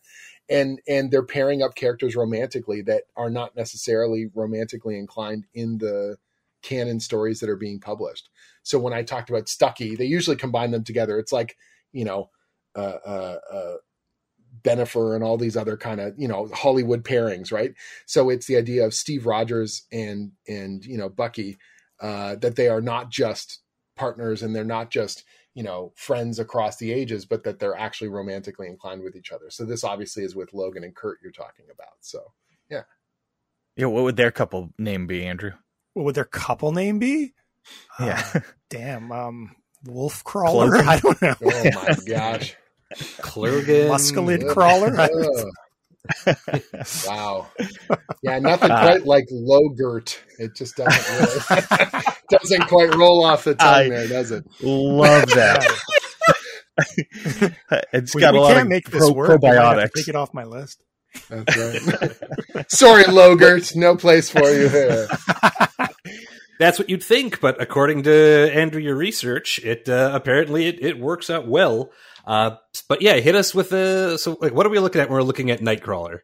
[0.50, 6.18] And and they're pairing up characters romantically that are not necessarily romantically inclined in the
[6.62, 8.30] canon stories that are being published.
[8.64, 11.18] So when I talked about Stucky, they usually combine them together.
[11.20, 11.58] It's like
[11.92, 12.30] you know
[12.76, 13.76] uh, uh, uh,
[14.64, 17.74] Bennifer and all these other kind of you know Hollywood pairings, right?
[18.06, 21.58] So it's the idea of Steve Rogers and and you know Bucky
[22.02, 23.60] uh, that they are not just
[23.96, 28.08] partners and they're not just you know friends across the ages, but that they're actually
[28.08, 29.50] romantically inclined with each other.
[29.50, 31.94] So this obviously is with Logan and Kurt you're talking about.
[32.02, 32.32] So
[32.70, 32.84] yeah,
[33.76, 35.52] yeah what would their couple name be, Andrew?
[35.94, 37.34] What would their couple name be?
[38.00, 38.24] Yeah.
[38.34, 39.12] Uh, damn.
[39.12, 40.70] Um, Wolf Crawler?
[40.70, 40.88] Cloaking.
[40.90, 41.36] I don't know.
[41.44, 42.56] oh my gosh,
[43.20, 43.90] Clergan.
[43.90, 44.92] Musculid Crawler?
[46.28, 46.36] I-
[46.74, 46.88] Ugh.
[47.08, 47.48] wow,
[48.24, 50.18] yeah, nothing quite like Logurt.
[50.40, 51.64] It just doesn't really,
[52.30, 54.44] doesn't quite roll off the tongue I- there, does it?
[54.62, 55.66] Love that.
[57.94, 59.30] it's we got we a lot can't of make this pro- work.
[59.30, 59.92] I might have to probiotics.
[59.96, 60.84] Take it off my list.
[61.30, 62.72] That's right.
[62.72, 65.08] Sorry, Logert, no place for you here.
[66.60, 71.00] That's what you'd think, but according to Andrew, your research, it uh, apparently it, it
[71.00, 71.92] works out well.
[72.26, 72.58] Uh,
[72.88, 74.18] but yeah, hit us with a.
[74.18, 76.20] So, like, what are we looking at when we're looking at Nightcrawler?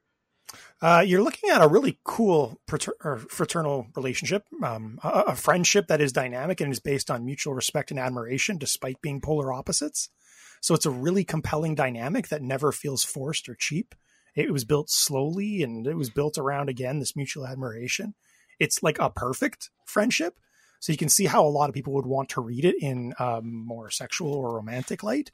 [0.79, 6.01] Uh, you're looking at a really cool frater- fraternal relationship, um, a, a friendship that
[6.01, 10.09] is dynamic and is based on mutual respect and admiration, despite being polar opposites.
[10.61, 13.95] So it's a really compelling dynamic that never feels forced or cheap.
[14.35, 18.13] It was built slowly and it was built around again this mutual admiration.
[18.59, 20.39] It's like a perfect friendship.
[20.79, 23.13] So you can see how a lot of people would want to read it in
[23.17, 25.31] um, more sexual or romantic light.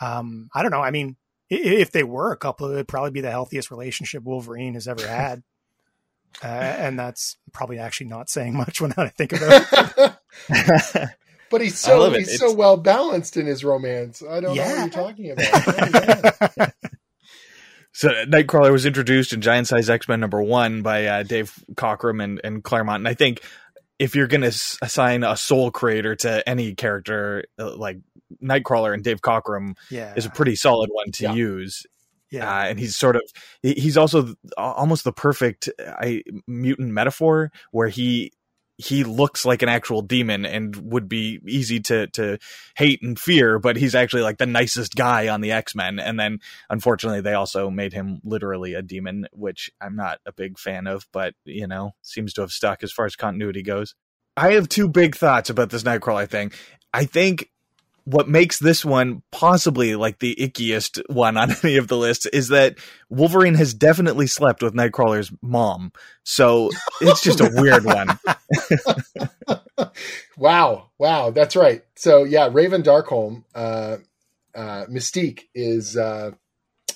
[0.00, 0.82] Um, I don't know.
[0.82, 1.16] I mean,
[1.48, 5.06] if they were a couple, it would probably be the healthiest relationship Wolverine has ever
[5.06, 5.42] had.
[6.44, 11.08] Uh, and that's probably actually not saying much when I think about it.
[11.50, 12.20] but he's so love it.
[12.20, 14.22] he's so well balanced in his romance.
[14.22, 16.72] I don't know what you're talking about.
[16.88, 16.90] Oh.
[17.92, 22.22] So Nightcrawler was introduced in Giant Size X Men number one by uh, Dave Cockrum
[22.22, 23.40] and, and Claremont, and I think
[23.98, 27.98] if you're going to s- assign a soul creator to any character uh, like
[28.42, 30.12] Nightcrawler and Dave Cockrum yeah.
[30.16, 31.34] is a pretty solid one to Yeah.
[31.34, 31.86] use.
[32.30, 32.50] Yeah.
[32.50, 33.22] Uh, and he's sort of
[33.62, 38.32] he's also th- almost the perfect I, mutant metaphor where he
[38.78, 42.38] he looks like an actual demon and would be easy to to
[42.76, 45.98] hate and fear, but he's actually like the nicest guy on the X Men.
[45.98, 50.58] And then unfortunately, they also made him literally a demon, which I'm not a big
[50.58, 53.94] fan of, but you know seems to have stuck as far as continuity goes.
[54.36, 56.52] I have two big thoughts about this Nightcrawler thing.
[56.92, 57.50] I think
[58.06, 62.48] what makes this one possibly like the ickiest one on any of the lists is
[62.48, 62.76] that
[63.10, 65.92] Wolverine has definitely slept with Nightcrawler's mom.
[66.22, 68.18] So it's just a weird one.
[70.38, 71.82] Wow, wow, that's right.
[71.94, 73.96] So yeah, Raven Darkholme, uh,
[74.54, 76.32] uh, Mystique is uh,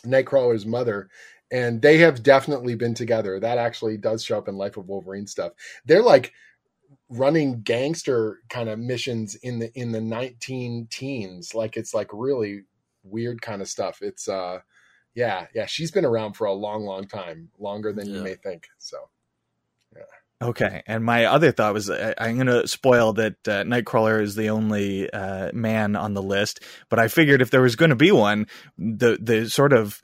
[0.05, 1.09] Nightcrawler's mother,
[1.51, 3.41] and they have definitely been together.
[3.41, 5.53] That actually does show up in Life of Wolverine stuff.
[5.87, 6.33] They're like
[7.11, 11.55] running gangster kind of missions in the in the 19 teens.
[11.55, 12.63] Like it's like really
[13.03, 13.99] weird kind of stuff.
[14.01, 14.61] It's uh,
[15.15, 15.67] yeah, yeah.
[15.67, 18.69] She's been around for a long, long time, longer than you may think.
[18.79, 18.97] So
[19.95, 20.03] yeah
[20.43, 24.37] Okay, and my other thought was I, I'm going to spoil that uh, Nightcrawler is
[24.37, 27.97] the only uh, man on the list, but I figured if there was going to
[27.97, 28.47] be one,
[28.79, 30.01] the the sort of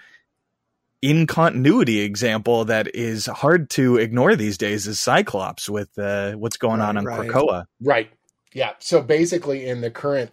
[1.10, 6.56] in continuity example that is hard to ignore these days is Cyclops with uh, what's
[6.56, 7.30] going on Right, on right.
[7.30, 7.66] Krakoa.
[7.80, 8.10] Right.
[8.52, 8.72] Yeah.
[8.80, 10.32] So basically, in the current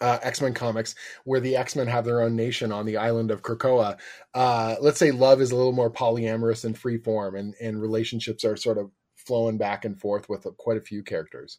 [0.00, 3.30] uh, X Men comics, where the X Men have their own nation on the island
[3.30, 3.98] of Krakoa,
[4.34, 8.44] uh, let's say love is a little more polyamorous and free form, and, and relationships
[8.44, 11.58] are sort of flowing back and forth with quite a few characters.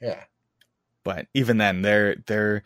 [0.00, 0.22] Yeah.
[1.04, 2.62] but even then their their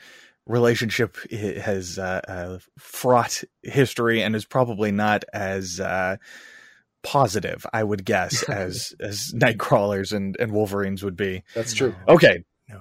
[0.46, 6.16] relationship has uh, uh, fraught history and is probably not as uh,
[7.02, 11.94] positive i would guess as as nightcrawlers and and wolverines would be That's true.
[12.08, 12.80] okay No.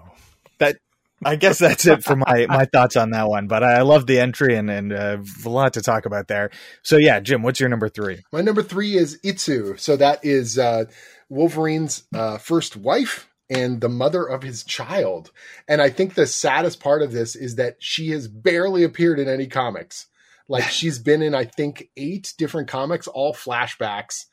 [0.60, 0.78] That
[1.24, 4.20] I guess that's it for my my thoughts on that one but i love the
[4.20, 6.50] entry and and uh, a lot to talk about there
[6.84, 9.80] so yeah jim what's your number three My number three is Itsu.
[9.80, 10.86] So that is uh,
[11.30, 15.30] Wolverine's uh, first wife and the mother of his child.
[15.68, 19.28] And I think the saddest part of this is that she has barely appeared in
[19.28, 20.08] any comics.
[20.48, 24.26] Like she's been in, I think, eight different comics, all flashbacks.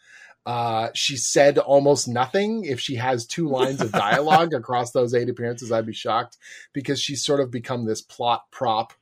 [0.47, 2.65] Uh, she said almost nothing.
[2.65, 6.39] If she has two lines of dialogue across those eight appearances, I'd be shocked
[6.73, 8.93] because she's sort of become this plot prop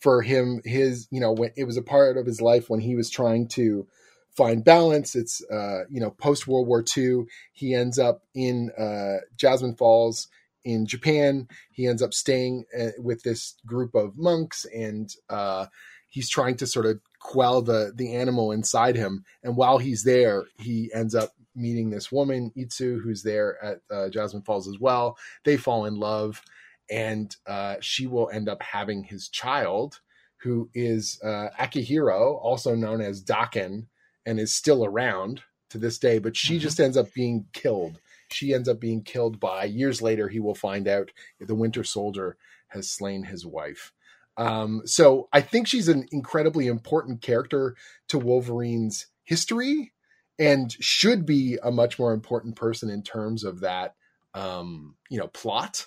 [0.00, 0.62] for him.
[0.64, 3.46] His, you know, when it was a part of his life when he was trying
[3.48, 3.86] to
[4.64, 5.14] balance.
[5.14, 7.24] It's uh, you know post World War II.
[7.52, 10.28] He ends up in uh, Jasmine Falls
[10.64, 11.48] in Japan.
[11.70, 15.66] He ends up staying uh, with this group of monks, and uh,
[16.08, 19.24] he's trying to sort of quell the the animal inside him.
[19.42, 24.08] And while he's there, he ends up meeting this woman Itsu, who's there at uh,
[24.08, 25.16] Jasmine Falls as well.
[25.44, 26.42] They fall in love,
[26.90, 30.00] and uh, she will end up having his child.
[30.42, 33.88] Who is uh, Akihiro, also known as Daken,
[34.26, 36.60] and is still around to this day, but she Mhm.
[36.60, 38.00] just ends up being killed.
[38.30, 40.28] She ends up being killed by years later.
[40.28, 42.36] He will find out the Winter Soldier
[42.68, 43.92] has slain his wife.
[44.36, 47.76] Um, so I think she's an incredibly important character
[48.08, 49.92] to Wolverine's history
[50.38, 53.96] and should be a much more important person in terms of that,
[54.34, 55.86] um, you know, plot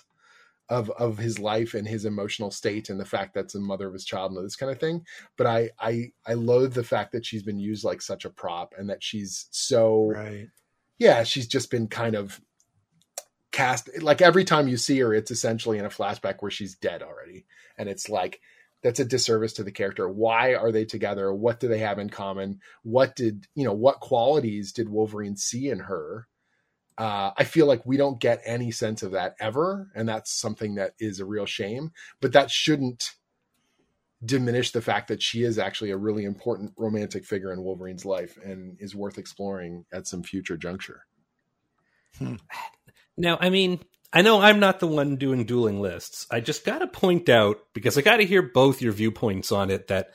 [0.68, 3.92] of of his life and his emotional state and the fact that's the mother of
[3.92, 5.04] his child and this kind of thing.
[5.36, 8.74] But I, I I loathe the fact that she's been used like such a prop
[8.78, 10.48] and that she's so Right.
[10.98, 12.40] yeah she's just been kind of
[13.52, 17.02] cast like every time you see her it's essentially in a flashback where she's dead
[17.02, 17.46] already.
[17.78, 18.40] And it's like
[18.82, 20.08] that's a disservice to the character.
[20.08, 21.32] Why are they together?
[21.32, 22.60] What do they have in common?
[22.82, 26.26] What did you know what qualities did wolverine see in her
[26.96, 30.76] uh, I feel like we don't get any sense of that ever, and that's something
[30.76, 31.92] that is a real shame.
[32.20, 33.12] But that shouldn't
[34.24, 38.38] diminish the fact that she is actually a really important romantic figure in Wolverine's life
[38.42, 41.04] and is worth exploring at some future juncture.
[43.18, 43.80] Now, I mean,
[44.12, 46.26] I know I'm not the one doing dueling lists.
[46.30, 49.70] I just got to point out, because I got to hear both your viewpoints on
[49.70, 50.10] it, that,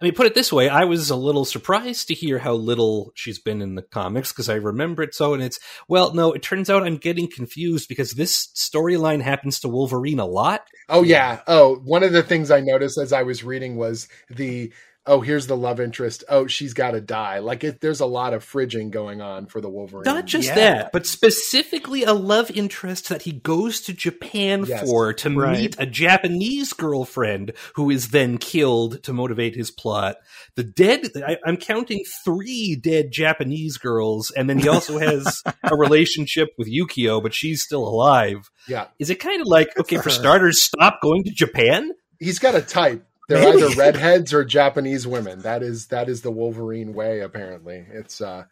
[0.00, 3.12] I mean, put it this way, I was a little surprised to hear how little
[3.14, 6.42] she's been in the comics, because I remember it so, and it's, well, no, it
[6.42, 10.66] turns out I'm getting confused because this storyline happens to Wolverine a lot.
[10.88, 11.40] Oh yeah.
[11.46, 14.72] Oh, one of the things I noticed as I was reading was the
[15.06, 16.22] oh here's the love interest.
[16.28, 17.38] Oh, she's got to die.
[17.38, 20.04] Like it, there's a lot of fridging going on for the Wolverine.
[20.04, 20.54] Not just Yeah.
[20.56, 24.82] that, but specifically a love interest that he goes to Japan Yes.
[24.88, 25.58] for to Right.
[25.58, 30.16] meet a Japanese girlfriend who is then killed to motivate his plot.
[30.56, 35.76] The dead, I, I'm counting three dead Japanese girls, and then he also has a
[35.76, 38.50] relationship with Yukio, but she's still alive.
[38.68, 38.86] yeah.
[38.98, 41.92] Is it kind of like, okay, for for starters, stop going to Japan?
[42.18, 43.04] He's got a type.
[43.30, 43.62] They're Maybe.
[43.62, 45.42] either redheads or Japanese women.
[45.42, 47.20] That is that is the Wolverine way.
[47.20, 48.44] Apparently, it's uh,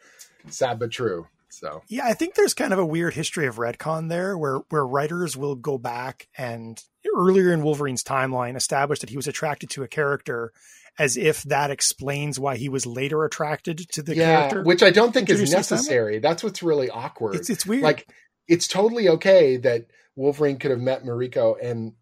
[0.49, 1.27] sad but true.
[1.49, 4.87] So Yeah, I think there's kind of a weird history of retcon there where where
[4.87, 6.81] writers will go back and
[7.17, 10.53] earlier in Wolverine's timeline establish that he was attracted to a character
[10.97, 14.63] as if that explains why he was later attracted to the yeah, character.
[14.63, 15.77] which I don't think is introduced this time?
[15.79, 16.19] necessary.
[16.21, 17.35] That's what's really awkward.
[17.35, 17.83] it's it's weird.
[17.83, 18.09] like
[18.47, 21.95] it's totally okay that Wolverine could have met Mariko and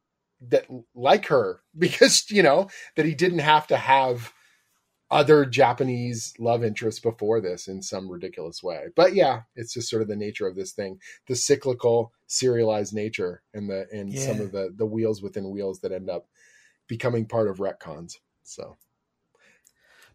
[0.48, 4.32] that like her because you know that he didn't have to have
[5.10, 8.86] other Japanese love interests before this in some ridiculous way.
[8.96, 13.42] But yeah, it's just sort of the nature of this thing, the cyclical, serialized nature
[13.54, 16.26] and the and some of the the wheels within wheels that end up
[16.88, 18.16] becoming part of retcons.
[18.42, 18.76] So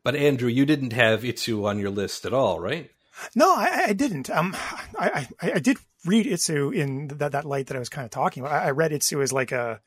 [0.03, 2.91] But Andrew, you didn't have Itsu on your list at all, right?
[3.35, 4.29] No, I, I didn't.
[4.29, 4.55] Um,
[4.97, 8.11] I, I, I did read Itsu in that, that light that I was kind of
[8.11, 8.53] talking about.
[8.53, 9.81] I, I read Itsu as like a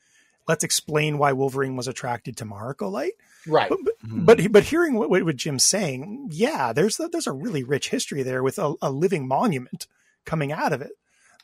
[0.49, 3.13] let's explain why Wolverine was attracted to Mariko light.
[3.47, 3.69] right.
[3.69, 4.25] But but, hmm.
[4.25, 8.23] but, but hearing what, what Jim's saying, yeah, there's a, there's a really rich history
[8.23, 9.87] there with a, a living monument
[10.25, 10.93] coming out of it.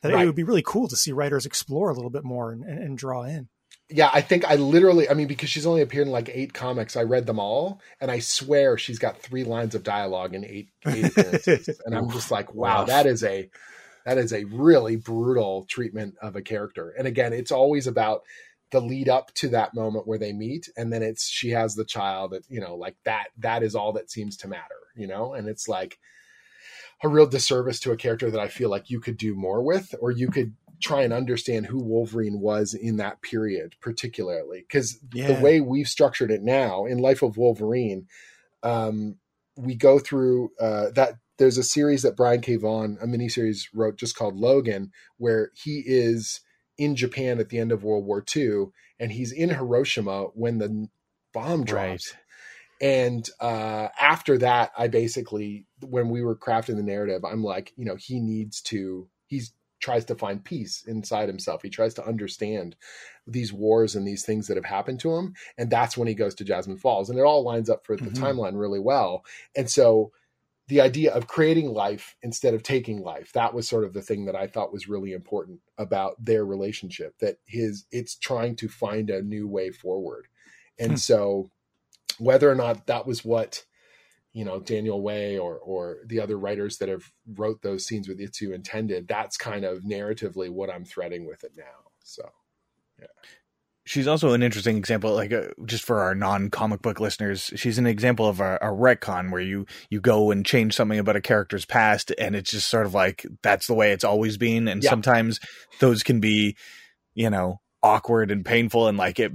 [0.02, 0.22] That Right.
[0.22, 2.78] it would be really cool to see writers explore a little bit more and, and,
[2.78, 3.48] and draw in.
[3.92, 6.96] Yeah, I think I literally, I mean, because she's only appeared in like eight comics,
[6.96, 10.68] I read them all, and I swear she's got three lines of dialogue in eight,
[10.86, 12.84] eight appearances, and I'm just like, wow, Wow.
[12.84, 13.50] that is a
[14.06, 16.90] that is a really brutal treatment of a character.
[16.96, 18.22] And again, it's always about
[18.70, 21.84] the lead up to that moment where they meet, and then it's she has the
[21.84, 23.28] child, that you know, like that.
[23.38, 25.98] That is all that seems to matter, you know, and it's like
[27.02, 29.94] a real disservice to a character that I feel like you could do more with,
[30.00, 35.26] or you could try and understand who Wolverine was in that period, particularly because Yeah.
[35.26, 38.06] the way we've structured it now in Life of Wolverine,
[38.62, 39.16] um,
[39.56, 41.14] we go through uh, that.
[41.38, 42.56] There's a series that Brian K.
[42.56, 46.42] Vaughan, a miniseries, wrote just called Logan, where he is
[46.80, 50.88] in Japan at the end of World War II, and he's in Hiroshima when the
[51.34, 52.14] bomb drops.
[52.80, 57.84] And uh, after that, I basically, when we were crafting the narrative, I'm like, you
[57.84, 61.62] know, he needs to, he's tries to find peace inside himself.
[61.62, 62.76] He tries to understand
[63.26, 65.34] these wars and these things that have happened to him.
[65.58, 67.10] And that's when he goes to Jasmine Falls.
[67.10, 68.20] And it all lines up for the Mhm.
[68.20, 69.24] timeline really well.
[69.54, 70.12] And so
[70.70, 74.26] the idea of creating life instead of taking life, that was sort of the thing
[74.26, 79.10] that I thought was really important about their relationship, that his, it's trying to find
[79.10, 80.28] a new way forward.
[80.80, 81.00] And Hmm.
[81.00, 81.50] so
[82.18, 83.64] whether or not that was what
[84.32, 88.20] you know Daniel Way or or the other writers that have wrote those scenes with
[88.20, 91.90] Itsu intended, that's kind of narratively what I'm threading with it now.
[92.04, 92.30] So
[93.90, 97.50] She's also an interesting example, like uh, just for our non-comic book listeners.
[97.56, 101.16] She's an example of a, a retcon where you you go and change something about
[101.16, 104.68] a character's past, and it's just sort of like that's the way it's always been.
[104.68, 104.90] And Yeah.
[104.90, 105.40] sometimes
[105.80, 106.56] those can be,
[107.14, 109.32] you know, awkward and painful, and like it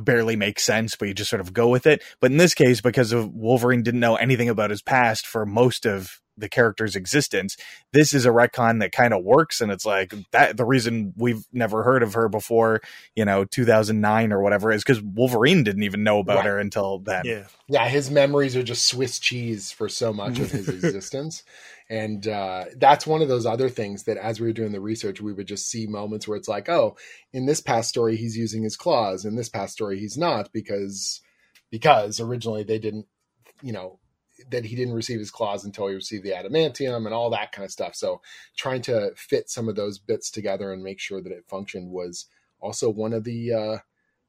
[0.00, 2.02] barely makes sense, but you just sort of go with it.
[2.18, 5.84] But in this case, because of Wolverine didn't know anything about his past for most
[5.84, 7.56] of the character's existence,
[7.94, 10.58] this is a retcon that kind of works, and it's like that.
[10.58, 12.82] The reason we've never heard of her before
[13.16, 16.46] you know 2009 or whatever is because wolverine didn't even know about Right.
[16.46, 17.44] her until then Yeah.
[17.68, 21.42] yeah, his memories are just Swiss cheese for so much of his existence.
[21.90, 25.20] And uh, that's one of those other things that as we were doing the research,
[25.20, 26.96] we would just see moments where it's like, oh,
[27.34, 29.24] in this past story, he's using his claws.
[29.26, 31.20] In this past story, he's not because
[31.70, 33.06] because originally they didn't,
[33.62, 33.98] you know,
[34.50, 37.64] that he didn't receive his claws until he received the adamantium and all that kind
[37.64, 37.94] of stuff.
[37.94, 38.20] So
[38.56, 42.26] trying to fit some of those bits together and make sure that it functioned was
[42.60, 43.80] also one of the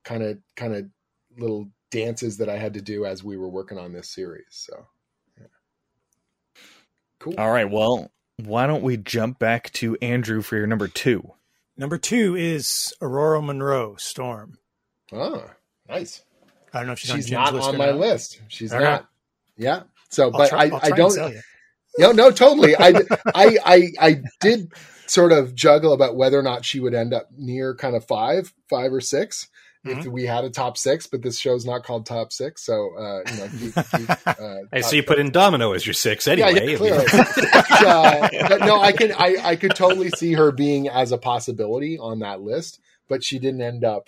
[0.04, 0.86] kind of kind of
[1.38, 4.46] little dances that I had to do as we were working on this series.
[4.50, 4.88] So,
[5.40, 5.48] yeah.
[7.20, 7.36] cool.
[7.38, 11.34] all right well why don't we jump back to andrew for your number two
[11.76, 14.60] Number two is Ororo Munroe Storm.
[15.12, 15.44] Oh,
[15.90, 16.24] nice.
[16.72, 17.98] I don't know if she's, She's, on not on my not.
[17.98, 18.42] list.
[18.48, 18.86] She's All not.
[18.86, 19.04] right.
[19.58, 19.84] Yeah.
[20.14, 21.12] So, I'll but try, I, I'll I try and don't.
[21.12, 21.42] sell you.
[21.98, 22.76] No, no, totally.
[22.76, 22.90] I,
[23.36, 24.72] I, I, I did
[25.06, 28.54] sort of juggle about whether or not she would end up near kind of five,
[28.70, 29.48] five or 6
[29.86, 30.12] if Mm-hmm.
[30.12, 31.08] we had a top six.
[31.08, 33.50] But this show's not called top six, so uh, you know.
[33.60, 36.54] Keep, keep, uh, I top see you put in Domino as your six anyway.
[36.54, 37.06] Yeah, yeah, clearly.
[37.12, 41.18] but, uh, but no, I can I, I could totally see her being as a
[41.18, 44.08] possibility on that list, but she didn't end up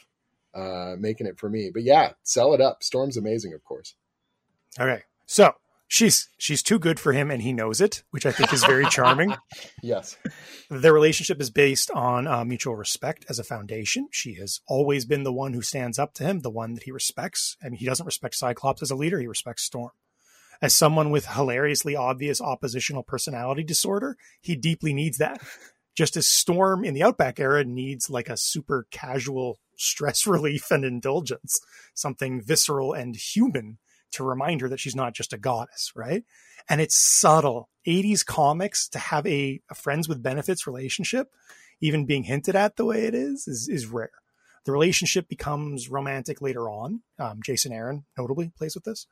[0.54, 1.72] uh, making it for me.
[1.74, 2.82] But yeah, sell it up.
[2.82, 3.96] Storm's amazing, of course.
[4.80, 5.04] Okay.
[5.26, 5.54] So
[5.88, 8.86] she's she's too good for him and he knows it, which I think is very
[8.88, 9.36] charming.
[9.82, 10.18] Yes.
[10.70, 14.08] Their relationship is based on uh, mutual respect as a foundation.
[14.12, 16.92] She has always been the one who stands up to him, the one that he
[16.92, 17.56] respects.
[17.64, 19.92] I mean, he doesn't respect Cyclops as a leader, he respects Storm.
[20.62, 25.40] As someone with hilariously obvious oppositional personality disorder, he deeply needs that.
[25.94, 30.84] Just as Storm in the Outback era needs like a super casual stress relief and
[30.84, 31.60] indulgence,
[31.94, 33.78] something visceral and human
[34.14, 36.24] to remind her that she's not just a goddess, right?
[36.70, 37.70] And it's subtle.
[37.88, 41.28] 80s comics to have a, a friends with benefits relationship,
[41.82, 44.12] even being hinted at the way it is, is, is rare.
[44.66, 47.02] The relationship becomes romantic later on.
[47.20, 49.06] Um, Jason Aaron notably plays with this.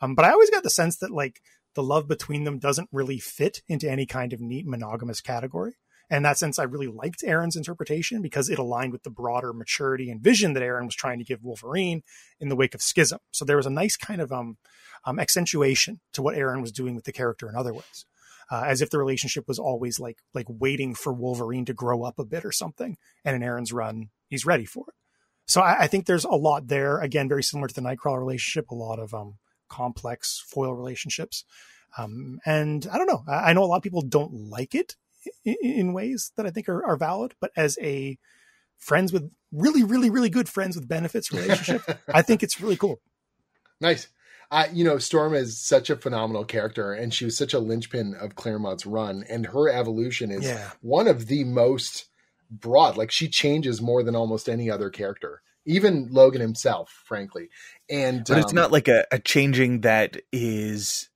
[0.00, 1.40] Um, but I always got the sense that like
[1.74, 5.74] the love between them doesn't really fit into any kind of neat monogamous category.
[6.10, 9.52] And in that sense, I really liked Aaron's interpretation because it aligned with the broader
[9.52, 12.02] maturity and vision that Aaron was trying to give Wolverine
[12.40, 13.20] in the wake of Schism.
[13.30, 14.56] So there was a nice kind of um,
[15.04, 18.04] um, accentuation to what Aaron was doing with the character in other ways.
[18.52, 22.18] Uh, as if the relationship was always like like waiting for Wolverine to grow up
[22.18, 22.96] a bit or something.
[23.24, 24.94] And in Aaron's run, he's ready for it.
[25.46, 26.98] So I, I think there's a lot there.
[26.98, 29.38] Again, very similar to the Nightcrawler relationship, a lot of um,
[29.68, 31.44] complex foil relationships.
[31.96, 33.22] Um, and I don't know.
[33.28, 34.96] I, I, know a lot of people don't like it
[35.44, 38.18] in, in ways that I think are, are, valid, but as a
[38.78, 43.00] friends with really, really, really good friends with benefits relationship, I think it's really cool.
[43.80, 44.08] Nice.
[44.50, 48.14] Uh, you know, Storm is such a phenomenal character, and she was such a linchpin
[48.14, 50.70] of Claremont's run, and her evolution is yeah.
[50.80, 52.06] one of the most
[52.50, 52.96] broad.
[52.96, 57.48] Like she changes more than almost any other character, even Logan himself, frankly.
[57.88, 61.08] And but it's um, not like a, a changing that is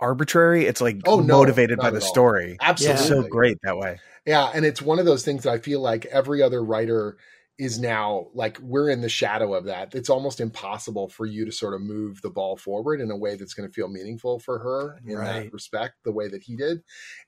[0.00, 0.66] arbitrary.
[0.66, 2.56] It's like oh, no, motivated by the story.
[2.60, 3.00] Absolutely.
[3.00, 3.98] It's so great that way.
[4.26, 4.50] Yeah.
[4.52, 7.16] And it's one of those things that I feel like every other writer
[7.58, 9.94] is now like we're in the shadow of that.
[9.94, 13.36] It's almost impossible for you to sort of move the ball forward in a way
[13.36, 15.44] that's going to feel meaningful for her in right.
[15.44, 16.82] that respect, the way that he did.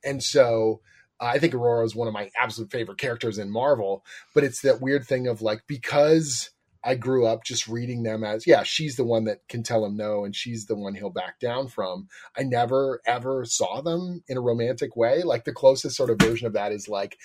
[0.05, 0.81] And so
[1.21, 4.05] uh, I think Ororo is one of my absolute favorite characters in Marvel,
[4.35, 6.51] but it's that weird thing of like, because
[6.85, 9.97] I grew up just reading them as, yeah, she's the one that can tell him
[9.97, 12.09] no, and she's the one he'll back down from.
[12.37, 15.22] I never ever saw them in a romantic way.
[15.22, 17.18] Like the closest sort of version of that is like,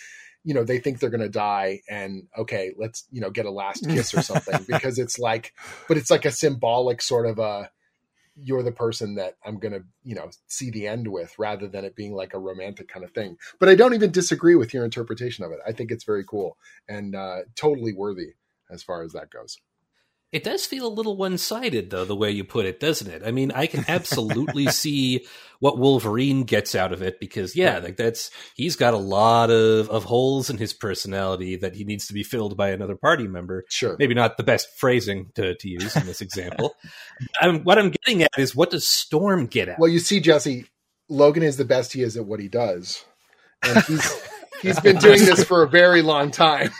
[0.43, 3.51] you know, they think they're going to die, and okay, let's, you know, get a
[3.51, 5.54] last kiss or something because it's like,
[5.88, 7.70] but it's like a symbolic sort of a,
[8.36, 11.86] you're the person that I'm going to, you know, see the end with rather than
[11.86, 13.38] it being like a romantic kind of thing.
[13.60, 15.60] But I don't even disagree with your interpretation of it.
[15.66, 16.58] I think it's very cool
[16.89, 18.34] and uh, totally worthy
[18.74, 19.58] as far as that goes.
[20.34, 23.22] It does feel a little one sided, though, the way you put it, doesn't it?
[23.24, 25.28] I mean, I can absolutely see
[25.60, 29.92] what Wolverine gets out of it because, yeah, like that's he's got a lot of,
[29.92, 33.64] of holes in his personality that he needs to be filled by another party member.
[33.70, 33.96] Sure.
[34.00, 36.74] Maybe not the best phrasing to, to use in this example.
[37.40, 39.78] I'm, what I'm getting at is what does Storm get at?
[39.78, 40.66] Well, you see, Jesse,
[41.10, 43.06] Logan is the best he is at what he does.
[43.62, 44.24] And he's.
[44.64, 46.72] he's been doing this for a very long time.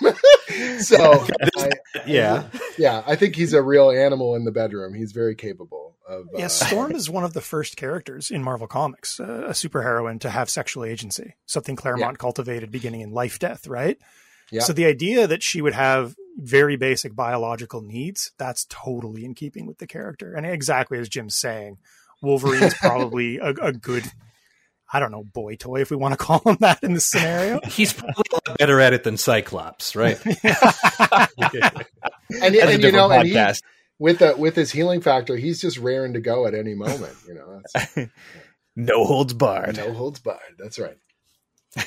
[0.80, 1.26] so
[1.58, 1.70] I,
[2.06, 2.44] yeah,
[2.78, 4.94] yeah, I think he's a real animal in the bedroom.
[4.94, 6.28] He's very capable of.
[6.34, 10.20] Yeah, uh, Storm is one of the first characters in Marvel Comics, uh, a superheroine
[10.22, 12.22] to have sexual agency, something Claremont yeah.
[12.22, 13.98] cultivated beginning in Life Death, right?
[14.52, 14.62] Yeah.
[14.62, 19.66] So the idea that she would have very basic biological needs, that's totally in keeping
[19.66, 20.34] with the character.
[20.34, 21.78] And exactly as Jim's saying,
[22.22, 24.06] Wolverine's probably a, a good
[24.94, 27.60] I don't know, boy toy, if we want to call him that in this scenario.
[27.68, 30.24] He's probably a lot better at it than Cyclops, right?
[30.26, 30.38] and,
[32.30, 33.46] and, and you know, and he,
[33.98, 37.16] with the, with his healing factor, he's just raring to go at any moment.
[37.28, 38.08] You know,
[38.76, 39.78] no holds barred.
[39.78, 40.58] No holds barred.
[40.60, 40.98] That's right.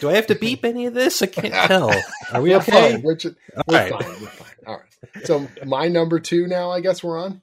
[0.01, 1.23] Do I have to beep any of this?
[1.23, 1.93] I can't tell.
[2.33, 2.93] Are we okay?
[2.93, 3.03] Fine.
[3.03, 3.37] We're, just,
[3.69, 3.93] we're right.
[3.93, 4.21] fine.
[4.21, 4.49] We're fine.
[4.67, 5.27] All right.
[5.27, 7.43] So my number two now, I guess we're on.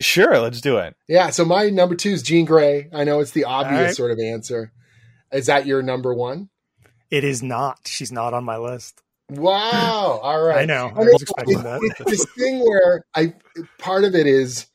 [0.00, 0.96] Sure, let's do it.
[1.06, 1.30] Yeah.
[1.30, 2.88] So my number two is Jean Grey.
[2.92, 3.94] I know it's the obvious right.
[3.94, 4.72] sort of answer.
[5.32, 6.50] Is that your number one?
[7.10, 7.80] It is not.
[7.86, 9.02] She's not on my list.
[9.28, 10.20] Wow.
[10.22, 10.62] All right.
[10.62, 10.90] I know.
[10.94, 11.80] I was expecting that.
[11.82, 13.34] It's this thing where I
[13.78, 14.66] part of it is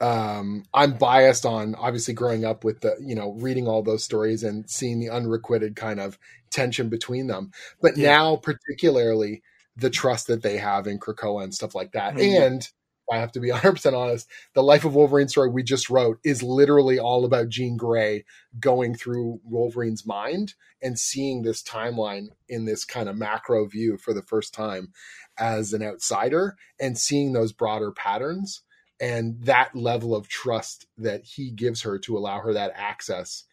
[0.00, 4.44] um I'm biased on obviously growing up with the, you know, reading all those stories
[4.44, 6.18] and seeing the unrequited kind of
[6.50, 7.50] tension between them.
[7.80, 8.16] But yeah.
[8.16, 9.42] now particularly
[9.76, 12.14] the trust that they have in Krakoa and stuff like that.
[12.14, 12.42] Mm-hmm.
[12.42, 12.68] And
[13.10, 16.42] I have to be 100% honest, the Life of Wolverine story we just wrote is
[16.42, 18.24] literally all about Jean Grey
[18.60, 24.12] going through Wolverine's mind and seeing this timeline in this kind of macro view for
[24.14, 24.92] the first time
[25.38, 28.62] as an outsider and seeing those broader patterns
[29.00, 33.44] and that level of trust that he gives her to allow her that access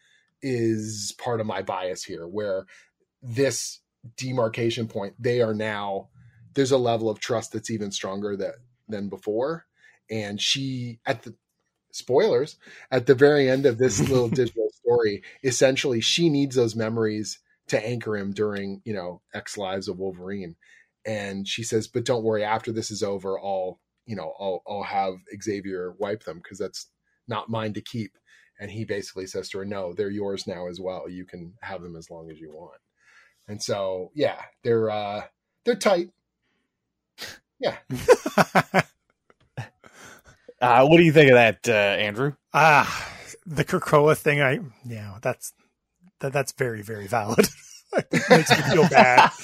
[0.42, 2.66] is part of my bias here where
[3.22, 3.80] this
[4.16, 6.08] demarcation point they are now
[6.54, 8.54] there's a level of trust that's even stronger that
[8.88, 9.66] than before.
[10.10, 11.34] And she, at the
[11.92, 12.56] spoilers,
[12.90, 17.84] at the very end of this little digital story, essentially she needs those memories to
[17.84, 20.56] anchor him during, you know, X Lives of Wolverine.
[21.04, 24.82] And she says, but don't worry, after this is over, I'll, you know, I'll, I'll
[24.82, 26.88] have Xavier wipe them because that's
[27.26, 28.12] not mine to keep.
[28.58, 31.08] And he basically says to her, no, they're yours now as well.
[31.08, 32.80] You can have them as long as you want.
[33.48, 35.24] And so, yeah, they're, uh,
[35.64, 36.10] they're tight
[37.60, 37.76] Yeah.
[40.58, 42.32] Uh, what do you think of that, uh, Andrew?
[42.54, 43.12] Ah,
[43.44, 44.40] the Krakoa thing.
[44.40, 45.52] I yeah, that's
[46.20, 47.46] that, that's very very valid.
[47.92, 49.30] it makes me feel bad.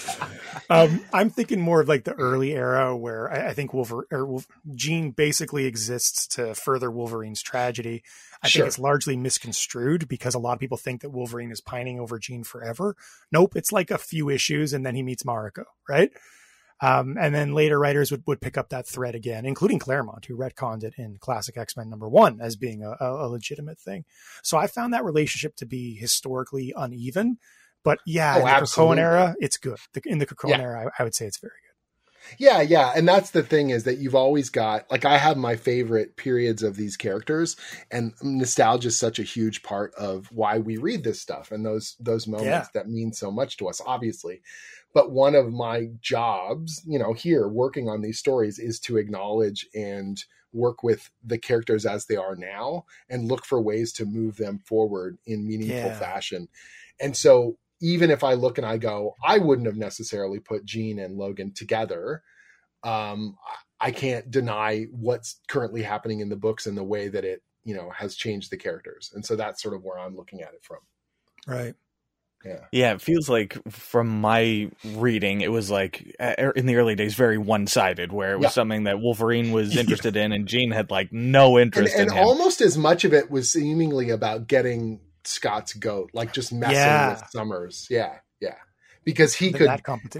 [0.70, 4.24] Um, I'm thinking more of like the early era where I, I think Wolverine or
[4.24, 8.02] Wolf, Jean basically exists to further Wolverine's tragedy.
[8.42, 8.60] I Sure.
[8.62, 12.18] think it's largely misconstrued because a lot of people think that Wolverine is pining over
[12.18, 12.96] Jean forever.
[13.30, 16.10] Nope, it's like a few issues and then he meets Mariko, right?
[16.83, 20.37] Um, and then later writers would, would pick up that thread again, including Claremont, who
[20.37, 24.05] retconned it in Classic X Men number one as being a, a, legitimate thing.
[24.43, 27.39] So I found that relationship to be historically uneven.
[27.85, 28.99] But yeah, Oh, in the absolutely.
[29.01, 29.78] era, it's good.
[30.05, 30.61] In the Krakoan Yeah.
[30.61, 31.72] era, I, I would say it's very good.
[32.39, 35.57] Yeah, yeah, and that's the thing is that you've always got like I have my
[35.57, 37.57] favorite periods of these characters,
[37.91, 41.97] and nostalgia is such a huge part of why we read this stuff and those
[41.99, 42.66] those moments Yeah.
[42.74, 44.41] that mean so much to us, obviously.
[44.95, 49.66] But one of my jobs, you know, here working on these stories is to acknowledge
[49.74, 50.22] and
[50.53, 54.59] work with the characters as they are now and look for ways to move them
[54.59, 55.99] forward in meaningful Yeah.
[55.99, 56.49] fashion.
[57.01, 60.99] And so even if I look and I go, I wouldn't have necessarily put Jean
[60.99, 62.22] and Logan together.
[62.84, 63.36] Um,
[63.80, 67.74] I can't deny what's currently happening in the books and the way that it, you
[67.74, 69.11] know, has changed the characters.
[69.14, 70.78] And so that's sort of where I'm looking at it from.
[71.47, 71.74] Right.
[72.45, 72.59] Yeah.
[72.72, 77.14] Yeah, it feels like from my reading, it was like uh, in the early days
[77.14, 78.51] very one sided, where it was Yeah.
[78.51, 82.24] something that Wolverine was interested in, and Jean had like no interest and in him.
[82.24, 87.11] almost as much of it was seemingly about getting Scott's goat, like just messing Yeah.
[87.11, 87.86] with Summers.
[87.88, 88.16] Yeah.
[88.40, 88.57] Yeah.
[89.05, 89.68] Because he could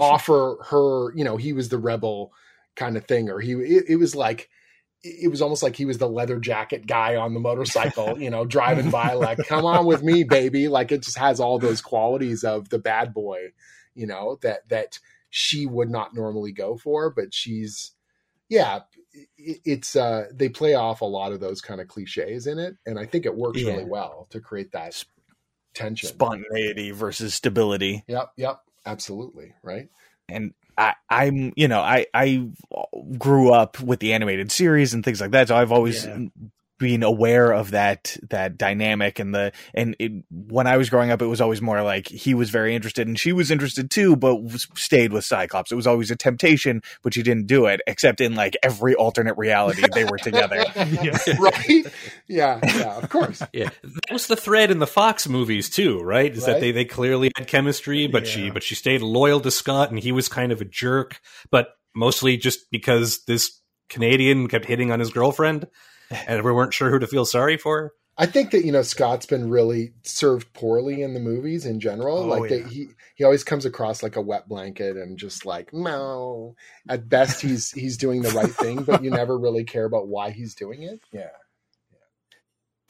[0.01, 2.33] offer her, you know, he was the rebel
[2.77, 4.49] kind of thing, or he, it, it was like,
[5.05, 8.45] it was almost like he was the leather jacket guy on the motorcycle, you know,
[8.45, 10.69] driving by, like, come on with me, baby.
[10.69, 13.49] Like it just has all those qualities of the bad boy,
[13.95, 15.01] you know, that, that
[15.31, 17.93] she would not normally go for, but she's,
[18.49, 18.81] yeah,
[19.37, 22.77] it, it's, uh, they play off a lot of those kind of cliches in it.
[22.87, 23.73] And I think it works Yeah.
[23.73, 25.05] really well to create that
[25.75, 26.11] tension.
[26.11, 28.05] Spontaneity versus stability.
[28.07, 28.33] Yep.
[28.37, 28.61] Yep.
[28.87, 29.55] Absolutely.
[29.63, 29.89] Right.
[30.29, 32.49] and I, I'm, you know, I I
[33.19, 36.19] grew up with the animated series and things like that, so I've always Yeah.
[36.83, 41.23] Been aware of that that dynamic and the and it, when I was growing up,
[41.23, 44.41] it was always more like he was very interested and she was interested too, but
[44.75, 45.71] stayed with Cyclops.
[45.71, 49.39] It was always a temptation, but she didn't do it, except in like every alternate
[49.39, 50.57] reality they were together.
[51.39, 51.87] right?
[52.27, 53.43] Yeah, yeah, of course.
[53.53, 56.35] Yeah, that was the thread in the Fox movies too, right?
[56.35, 59.91] Is that they they clearly had chemistry, but she but she stayed loyal to Scott,
[59.91, 61.21] and he was kind of a jerk,
[61.51, 65.69] but mostly just because this Canadian kept hitting on his girlfriend,
[66.27, 67.93] and we weren't sure who to feel sorry for.
[68.19, 72.19] I think that you know Scott's been really served poorly in the movies in general.
[72.19, 72.59] Oh, like yeah.
[72.59, 76.55] that he he always comes across like a wet blanket and just like no.
[76.89, 80.31] At best, he's he's doing the right thing, but you never really care about why
[80.31, 81.01] he's doing it.
[81.11, 81.31] Yeah,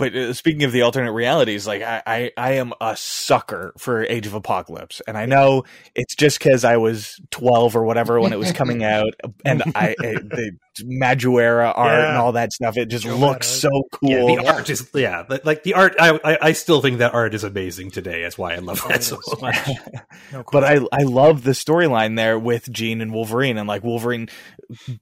[0.03, 4.03] But uh, speaking of the alternate realities, like I, I, I am a sucker for
[4.05, 5.63] Age of Apocalypse, and I know
[5.95, 9.13] it's just because I was twelve or whatever when it was coming out,
[9.45, 12.77] and I I- the Madureira art and all that stuff.
[12.77, 14.31] It just looks so cool.
[14.31, 15.95] Yeah, the art is yeah, like the art.
[16.01, 18.23] I, I I still think that art is amazing today.
[18.23, 19.57] That's why I love Oh, that so much.
[20.33, 20.65] No But.
[20.65, 24.29] I I love the storyline there with Jean and Wolverine and like Wolverine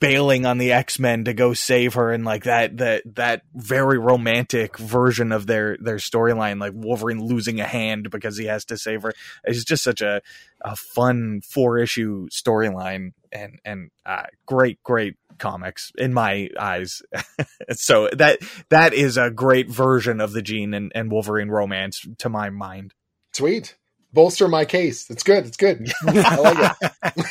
[0.01, 3.99] bailing on the X Men to go save her and like that that that very
[3.99, 8.77] romantic version of their their storyline like Wolverine losing a hand because he has to
[8.77, 9.13] save her.
[9.45, 10.21] It's just such a
[10.61, 17.03] a fun four issue storyline and and uh, great great comics in my eyes.
[17.73, 18.39] so that
[18.69, 22.95] that is a great version of the Jean and, and Wolverine romance to my mind.
[23.33, 23.77] sweet.
[24.13, 25.09] Bolster my case.
[25.09, 25.47] It's good.
[25.47, 25.93] It's good.
[26.07, 26.77] I like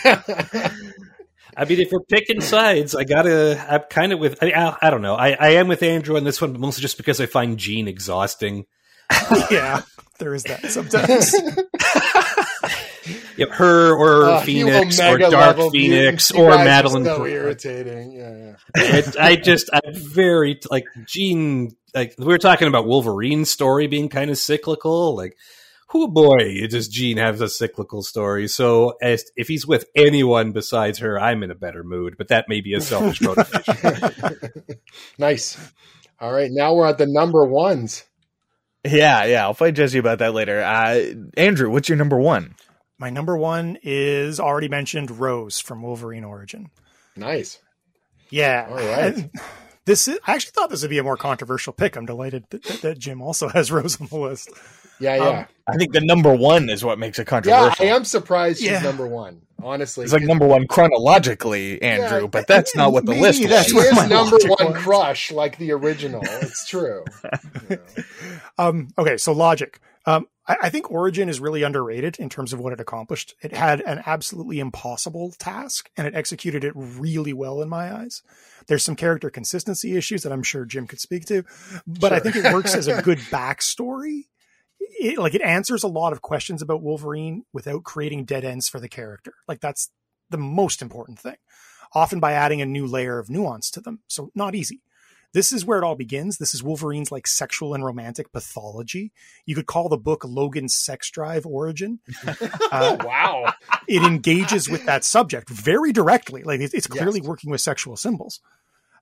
[0.06, 0.72] it.
[1.60, 3.64] I mean, if we're picking sides, I gotta.
[3.70, 4.42] I'm kind of with.
[4.42, 5.16] I, I, I don't know.
[5.16, 7.88] I, I am with Andrew on this one, but mostly just because I find Jean
[7.90, 8.66] exhausting.
[9.52, 9.82] yeah,
[10.20, 11.36] there is that sometimes.
[13.38, 17.06] Yep, her or Uh, Phoenix or Dark Phoenix or Madeline.
[17.06, 18.12] So irritating.
[18.12, 18.36] Yeah,
[18.76, 18.98] yeah.
[18.98, 21.72] It- I just, I'm very like Jean.
[21.96, 25.16] Like we were talking about Wolverine's story being kind of cyclical.
[25.16, 25.38] Like,
[25.90, 28.48] who boy, does Jean have a cyclical story?
[28.48, 32.16] So as if he's with anyone besides her, I'm in a better mood.
[32.18, 34.52] But that may be a selfish motivation.
[35.18, 35.58] nice.
[36.20, 38.04] All right, now we're at the number ones.
[38.86, 39.44] Yeah, yeah.
[39.44, 40.62] I'll fight Jesse about that later.
[40.62, 42.56] Uh, Andrew, what's your number one?
[42.98, 46.70] My number one is already mentioned Rose from Wolverine Origin.
[47.16, 47.60] Nice.
[48.30, 48.68] Yeah.
[48.70, 49.16] All right.
[49.16, 49.32] And
[49.90, 51.96] This is, I actually thought this would be a more controversial pick.
[51.96, 54.52] I'm delighted that, that, that Jim also has Rose on the list.
[55.00, 57.86] Yeah, yeah, Um, I think the number one is what makes it controversial.
[57.86, 57.94] yeah.
[57.94, 59.42] I am surprised she's number one.
[59.62, 63.50] Honestly, It's like number one chronologically, Andrew, Yeah, but that's not what the maybe list
[63.50, 63.84] that's she was.
[63.86, 64.82] where my is number one was.
[64.84, 66.22] crush, like the original.
[66.24, 67.04] It's true.
[67.70, 67.78] You know.
[68.58, 69.80] Um, okay, so logic.
[70.06, 73.36] Um, I, I think Origin is really underrated in terms of what it accomplished.
[73.42, 78.22] It had an absolutely impossible task, and it executed it really well in my eyes.
[78.68, 81.44] There's some character consistency issues that I'm sure Jim could speak to,
[81.86, 84.22] but I think it works as a good backstory.
[85.00, 88.80] It, like it answers a lot of questions about Wolverine without creating dead ends for
[88.80, 89.34] the character.
[89.48, 89.90] Like that's
[90.30, 91.38] the most important thing.
[91.94, 94.00] Often by adding a new layer of nuance to them.
[94.08, 94.82] So not easy
[95.34, 96.38] this is where it all begins.
[96.38, 99.12] This is Wolverine's like sexual and romantic pathology.
[99.46, 102.00] You could call the book Logan's sex drive origin.
[102.72, 103.52] Uh, wow.
[103.88, 106.44] it engages with that subject very directly.
[106.44, 107.28] Like it's, it's clearly Yes.
[107.28, 108.40] working with sexual symbols.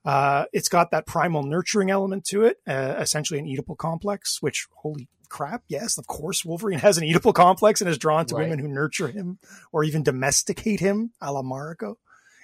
[0.05, 4.67] Uh, it's got that primal nurturing element to it, uh, essentially an Oedipal complex, which
[4.77, 5.63] holy crap.
[5.67, 8.43] Yes, of course, Wolverine has an Oedipal complex and is drawn to Right.
[8.43, 9.39] women who nurture him
[9.71, 11.95] or even domesticate him a la Mariko.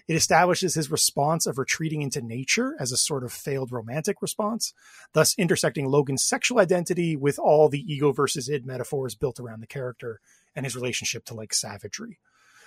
[0.08, 4.74] It establishes his response of retreating into nature as a sort of failed romantic response,
[5.14, 9.68] thus intersecting Logan's sexual identity with all the ego versus id metaphors built around the
[9.68, 10.20] character
[10.56, 12.20] and his relationship to like savagery.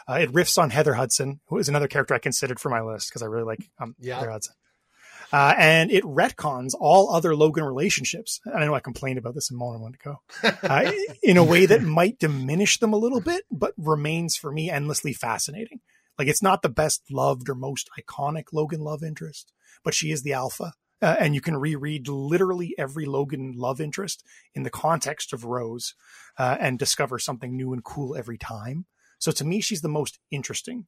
[0.08, 3.10] Uh, it riffs on Heather Hudson, who is another character I considered for my list
[3.10, 4.14] because I really like um, Yeah.
[4.18, 4.54] Heather Hudson.
[5.32, 8.40] Uh, and it retcons all other Logan relationships.
[8.44, 10.20] And I know I complained about this a moment ago,
[10.62, 10.90] uh,
[11.22, 15.12] in a way that might diminish them a little bit, but remains for me endlessly
[15.12, 15.80] fascinating.
[16.18, 19.52] Like it's not the best loved or most iconic Logan love interest,
[19.84, 20.72] but she is the alpha.
[21.02, 24.24] Uh, and you can reread literally every Logan love interest
[24.54, 25.94] in the context of Rose
[26.38, 28.86] uh, and discover something new and cool every time.
[29.18, 30.86] So to me, she's the most interesting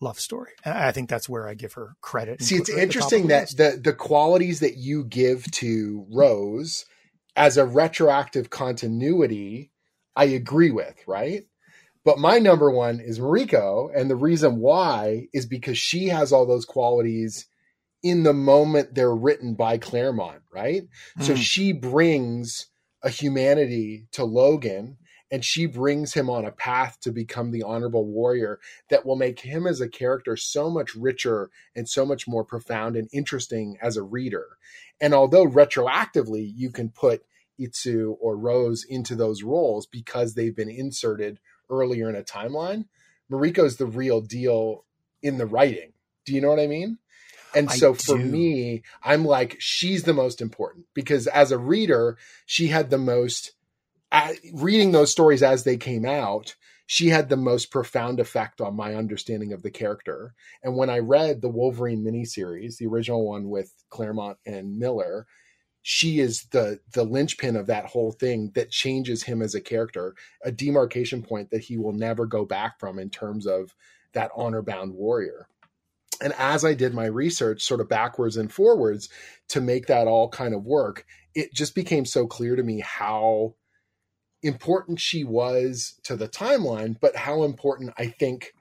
[0.00, 0.52] love story.
[0.64, 2.42] And I think that's where I give her credit.
[2.42, 5.50] See, it's her at the top of interesting that the the qualities that you give
[5.52, 6.84] to Rose
[7.34, 9.70] as a retroactive continuity,
[10.14, 11.44] I agree with, right?
[12.04, 16.46] But my number one is Mariko, and the reason why is because she has all
[16.46, 17.46] those qualities
[18.02, 20.84] in the moment they're written by Claremont, right?
[21.20, 21.36] So Mm.
[21.36, 22.66] she brings
[23.02, 24.98] a humanity to Logan
[25.30, 28.60] and she brings him on a path to become the honorable warrior
[28.90, 32.96] that will make him as a character so much richer and so much more profound
[32.96, 34.58] and interesting as a reader.
[35.00, 37.24] And although retroactively you can put
[37.60, 41.38] Itsu or Rose into those roles because they've been inserted
[41.70, 42.86] earlier in a timeline,
[43.30, 44.84] Mariko's the real deal
[45.22, 45.92] in the writing.
[46.24, 46.98] Do you know what I mean?
[47.54, 48.24] And I so for do.
[48.24, 53.52] me, I'm like, she's the most important because as a reader, she had the most,
[54.16, 56.56] uh, reading those stories as they came out,
[56.86, 60.32] she had the most profound effect on my understanding of the character.
[60.62, 65.26] And when I read the Wolverine miniseries, the original one with Claremont and Miller,
[65.82, 70.14] she is the the linchpin of that whole thing that changes him as a character,
[70.42, 73.74] a demarcation point that he will never go back from in terms of
[74.14, 75.46] that honor bound warrior.
[76.22, 79.10] And as I did my research, sort of backwards and forwards,
[79.48, 81.04] to make that all kind of work,
[81.34, 83.54] it just became so clear to me how
[84.46, 88.54] important she was to the timeline, but how important I think,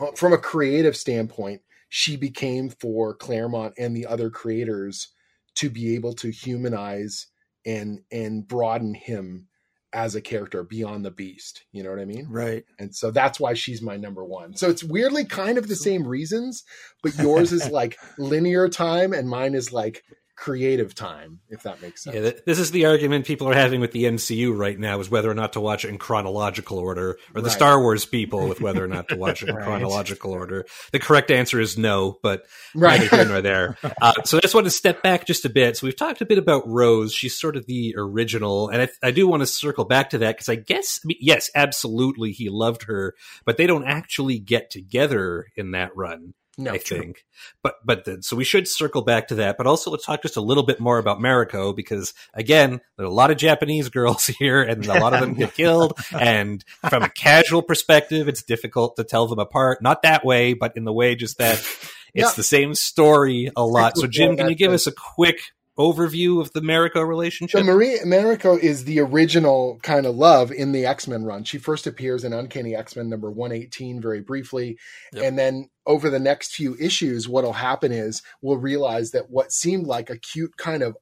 [0.00, 5.08] uh, from a creative standpoint, she became for Claremont and the other creators
[5.56, 7.26] to be able to humanize
[7.66, 9.48] and and broaden him
[9.92, 11.64] as a character beyond the beast.
[11.72, 12.26] You know what I mean?
[12.30, 12.64] Right.
[12.78, 14.56] And so that's why she's my number one.
[14.56, 16.64] So it's weirdly kind of the same reasons,
[17.02, 20.02] but yours is like linear time and mine is like
[20.42, 22.16] creative time, if that makes sense.
[22.16, 25.30] Yeah, this is the argument people are having with the MCU right now is whether
[25.30, 27.52] or not to watch it in chronological order, or the Right.
[27.52, 29.62] Star Wars people with whether or not to watch it in Right.
[29.62, 30.66] chronological order.
[30.90, 32.42] The correct answer is no, but
[32.74, 33.00] Right.
[33.00, 33.76] neither here nor there.
[34.00, 35.76] Uh, so I just want to step back just a bit.
[35.76, 37.14] So we've talked a bit about Rose.
[37.14, 40.34] She's sort of the original, and I, I do want to circle back to that
[40.34, 43.14] because I guess, I mean, yes, absolutely, he loved her,
[43.44, 46.34] but they don't actually get together in that run.
[46.58, 47.24] No, I think.
[47.62, 49.56] But but the, so we should circle back to that.
[49.56, 53.08] But also let's talk just a little bit more about Mariko because again, there are
[53.08, 55.98] a lot of Japanese girls here, and a lot of them get killed.
[56.18, 59.82] And from a casual perspective, it's difficult to tell them apart.
[59.82, 62.30] Not that way, but in the way just that it's Yeah.
[62.36, 63.96] the same story a lot.
[63.96, 65.40] So Jim, can you give us a quick
[65.78, 67.58] overview of the Mariko relationship?
[67.60, 71.44] So Marie Mariko is the original kind of love in the X Men run.
[71.44, 74.78] She first appears in Uncanny X Men number one eighteen very briefly,
[75.12, 75.24] Yep.
[75.24, 79.86] and then over the next few issues, what'll happen is we'll realize that what seemed
[79.86, 80.96] like a cute kind of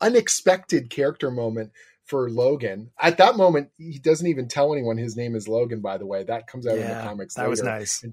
[0.00, 1.70] unexpected character moment
[2.04, 2.90] for Logan.
[3.00, 5.80] At that moment, he doesn't even tell anyone his name is Logan.
[5.80, 7.34] By the way, that comes out in the comics.
[7.34, 7.78] that was later.
[7.78, 8.04] nice.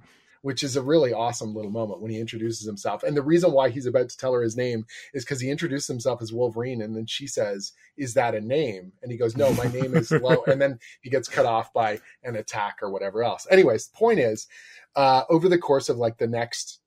[0.41, 3.03] Which is a really awesome little moment when he introduces himself.
[3.03, 5.87] And the reason why he's about to tell her his name is because he introduces
[5.87, 9.53] himself as Wolverine, and then she says, "Is that a name?" And he goes, "No,
[9.53, 13.23] my name is Lo." and then he gets cut off by an attack or whatever
[13.23, 13.47] else.
[13.49, 14.47] Anyways, the point is,
[14.95, 16.79] uh, over the course of like the next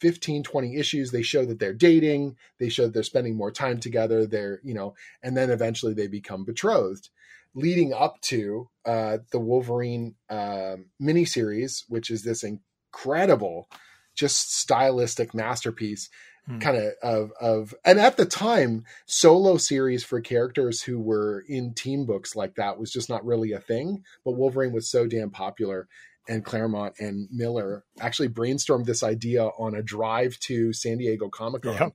[0.00, 3.80] 15 20 issues they show that they're dating they show that they're spending more time
[3.80, 7.08] together they're you know and then eventually they become betrothed
[7.54, 12.44] leading up to uh, the wolverine uh, miniseries which is this
[12.92, 13.68] incredible
[14.14, 16.08] just stylistic masterpiece
[16.48, 16.60] Hmm.
[16.60, 21.74] kind of of of and at the time solo series for characters who were in
[21.74, 25.28] team books like that was just not really a thing but wolverine was so damn
[25.30, 25.88] popular
[26.26, 31.74] and claremont and miller actually brainstormed this idea on a drive to san diego comic-con
[31.78, 31.88] Yeah.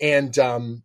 [0.00, 0.84] and um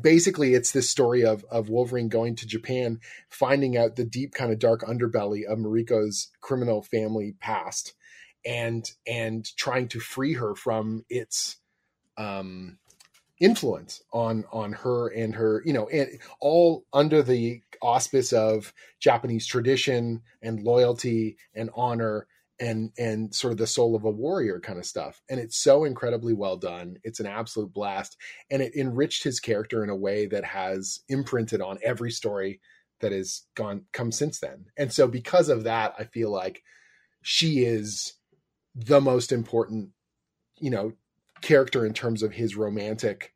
[0.00, 4.52] basically it's this story of of wolverine going to japan finding out the deep kind
[4.52, 7.94] of dark underbelly of mariko's criminal family past
[8.44, 11.56] and and trying to free her from its
[12.16, 12.78] um
[13.40, 16.08] influence on on her and her you know and
[16.40, 22.26] all under the auspice of japanese tradition and loyalty and honor
[22.60, 25.20] and and sort of the soul of a warrior kind of stuff.
[25.28, 26.96] And it's so incredibly well done.
[27.02, 28.16] It's an absolute blast.
[28.50, 32.60] And it enriched his character in a way that has imprinted on every story
[33.00, 34.66] that has gone come since then.
[34.76, 36.62] And so because of that i feel like
[37.22, 38.14] she is
[38.74, 39.90] the most important
[40.58, 40.92] you know
[41.40, 43.32] character in terms of his romantic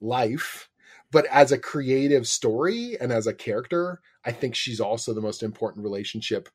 [0.00, 0.68] life.
[1.10, 5.42] But as a creative story and as a character i think she's also the most
[5.42, 6.48] important relationship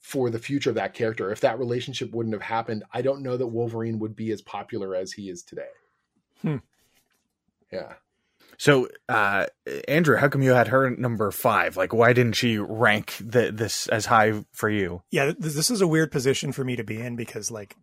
[0.00, 1.30] for the future of that character.
[1.30, 4.94] If that relationship wouldn't have happened i don't know that wolverine would be as popular
[4.94, 5.70] as he is today.
[6.40, 6.56] Hmm.
[7.72, 7.94] yeah
[8.62, 9.46] So, uh,
[9.88, 11.76] Andrew, how come you had her number five?
[11.76, 15.02] Like, why didn't she rank the, this as high for you?
[15.10, 17.74] Yeah, this is a weird position for me to be in because, like,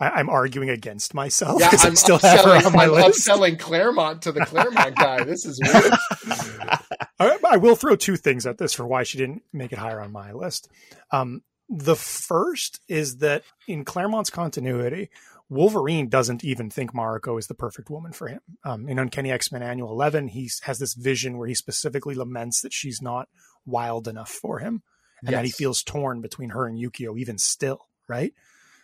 [0.00, 2.90] I- I'm arguing against myself yeah because I i'm still have her on my I'm
[2.90, 3.28] list.
[3.28, 5.92] upselling claremont to the claremont guy this is weird
[7.20, 10.00] I, I will throw two things at this for why she didn't make it higher
[10.00, 10.68] on my list.
[11.12, 15.10] Um, the first is that in Claremont's continuity,
[15.54, 18.40] Wolverine doesn't even think Mariko is the perfect woman for him.
[18.64, 22.60] Um, in Uncanny X Men Annual 11, he has this vision where he specifically laments
[22.62, 23.28] that she's not
[23.64, 24.82] wild enough for him
[25.24, 28.34] and that he feels torn between her and Yukio even still, right?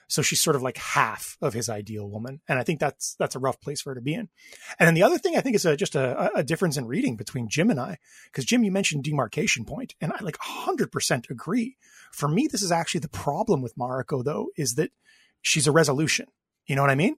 [0.09, 3.37] So she's sort of like half of his ideal woman, and I think that's that's
[3.37, 4.29] a rough place for her to be in.
[4.79, 7.17] And then the other thing I think is a, just a, a difference in reading
[7.17, 11.29] between Jim and I, because Jim, you mentioned demarcation point, and I like hundred percent
[11.31, 11.77] agree.
[12.11, 14.91] For me, this is actually the problem with Mariko, though, is that
[15.43, 16.27] she's a resolution.
[16.71, 17.17] You know what I mean?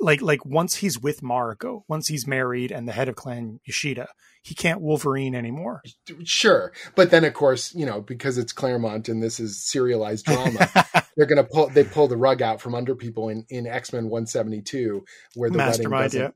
[0.00, 4.08] Like like once he's with Mariko, once he's married and the head of Clan Yoshida,
[4.42, 5.82] he can't Wolverine anymore.
[6.24, 10.68] sure but then of course you know because it's claremont and this is serialized drama
[11.16, 15.04] they're gonna pull they pull the rug out from under people in in x-men 172
[15.34, 16.28] where the wedding Mastermind, doesn't yeah.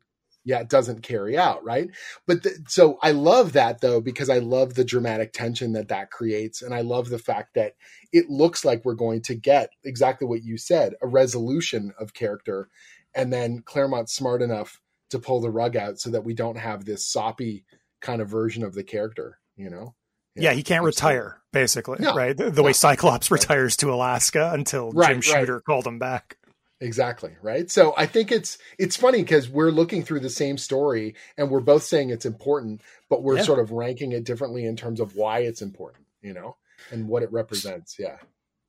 [0.46, 1.90] Yeah it doesn't carry out right
[2.26, 6.10] but the, so i love that though because i love the dramatic tension that that
[6.10, 7.74] creates and i love the fact that
[8.14, 12.70] it looks like we're going to get exactly what you said a resolution of character
[13.14, 14.80] and then claremont's smart enough
[15.10, 17.64] to pull the rug out so that we don't have this soppy
[18.00, 19.94] kind of version of the character you know
[20.36, 21.16] Yeah, he can't absolutely.
[21.16, 22.14] retire, basically, No.
[22.14, 22.36] right?
[22.36, 22.74] The, the way No.
[22.74, 25.40] Cyclops retires to Alaska until Right, Jim right.
[25.40, 26.36] Shooter called him back.
[26.80, 27.34] Exactly.
[27.40, 27.70] Right.
[27.70, 31.60] So I think it's it's funny because we're looking through the same story and we're
[31.60, 33.44] both saying it's important, but we're Yeah.
[33.44, 36.56] sort of ranking it differently in terms of why it's important, you know,
[36.90, 37.96] and what it represents.
[37.98, 38.18] Yeah.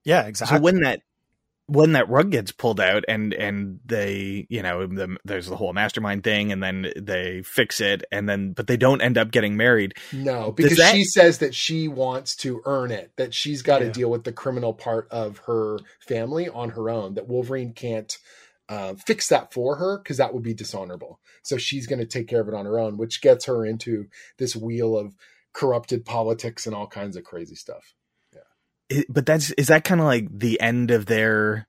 [0.05, 0.57] Yeah, exactly.
[0.57, 1.01] So when that
[1.67, 5.73] when that rug gets pulled out and and they you know the, there's the whole
[5.73, 9.55] mastermind thing and then they fix it and then but they don't end up getting
[9.57, 13.79] married No, because that- she says that she wants to earn it, that she's got
[13.79, 13.91] to Yeah.
[13.91, 18.17] deal with the criminal part of her family on her own, that Wolverine can't
[18.69, 21.19] uh, fix that for her because that would be dishonorable.
[21.41, 24.07] So she's going to take care of it on her own, which gets her into
[24.37, 25.15] this wheel of
[25.53, 27.93] corrupted politics and all kinds of crazy stuff.
[29.09, 31.67] But that's is that kind of like the end of their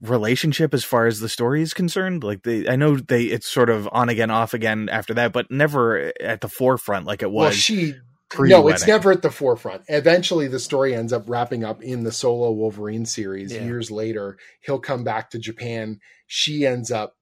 [0.00, 3.70] relationship as far as the story is concerned like they i know they it's sort
[3.70, 7.44] of on again off again after that but never at the forefront like it was
[7.44, 7.94] well, she
[8.32, 8.66] pre-wedding.
[8.66, 9.82] no, it's never at the forefront.
[9.88, 13.52] Eventually, the story ends up wrapping up in the solo Wolverine series.
[13.52, 13.64] Yeah.
[13.64, 16.00] Years later, he'll come back to Japan.
[16.26, 17.14] She ends up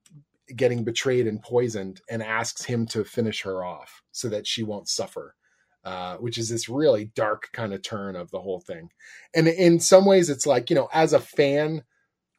[0.55, 4.89] getting betrayed and poisoned, and asks him to finish her off so that she won't
[4.89, 5.35] suffer.
[5.83, 8.91] Uh, which is this really dark kind of turn of the whole thing.
[9.35, 11.85] And in some ways, it's like you know, as a fan,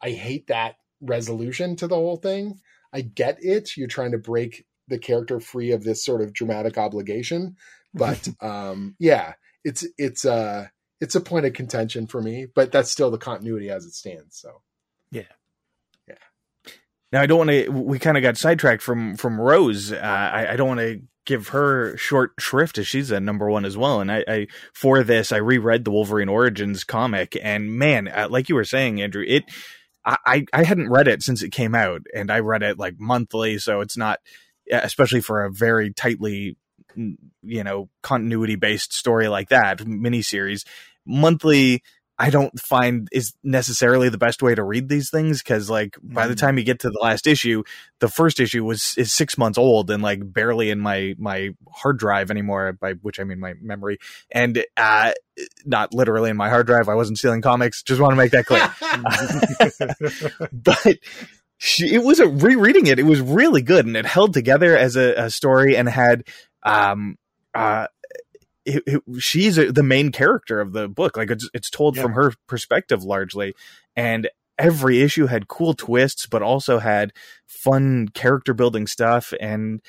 [0.01, 2.59] I hate that resolution to the whole thing.
[2.93, 3.75] I get it.
[3.75, 7.55] You're trying to break the character free of this sort of dramatic obligation
[7.93, 9.33] but um yeah
[9.63, 10.65] it's it's uh
[10.99, 14.37] it's a point of contention for me but that's still the continuity as it stands
[14.37, 14.61] so
[15.11, 15.23] yeah.
[16.07, 16.15] Yeah.
[17.11, 17.69] Now I don't want to.
[17.69, 19.91] We kind of got sidetracked from from Rose.
[19.91, 23.65] Uh, I, I don't want to give her short shrift as she's a number one
[23.65, 24.01] as well.
[24.01, 28.49] And I, I for this I reread the Wolverine Origins comic, and man, uh, like
[28.49, 29.43] you were saying, Andrew, it.
[30.03, 33.59] I, I hadn't read it since it came out, and I read it like monthly,
[33.59, 34.19] so it's not,
[34.71, 36.57] especially for a very tightly,
[36.95, 40.65] you know, continuity based story like that miniseries.
[41.05, 41.83] Monthly
[42.21, 46.27] I don't find is necessarily the best way to read these things because like by
[46.27, 46.39] the mm.
[46.39, 47.63] time you get to the last issue,
[47.97, 51.97] the first issue was is six months old and like barely in my my hard
[51.97, 52.73] drive anymore.
[52.73, 53.97] By which I mean my memory,
[54.31, 55.13] and uh,
[55.65, 56.89] not literally in my hard drive.
[56.89, 57.81] I wasn't stealing comics.
[57.81, 58.69] Just want to make that clear.
[60.53, 60.99] but
[61.57, 62.99] she, it was a rereading it.
[62.99, 66.27] It was really good and it held together as a, a story and had
[66.61, 67.17] um
[67.55, 67.87] uh
[68.65, 71.17] it, it, she's a, the main character of the book.
[71.17, 72.03] Like it's it's told yeah.
[72.03, 73.53] from her perspective largely,
[73.95, 77.13] and every issue had cool twists, but also had
[77.47, 79.33] fun character building stuff.
[79.39, 79.81] And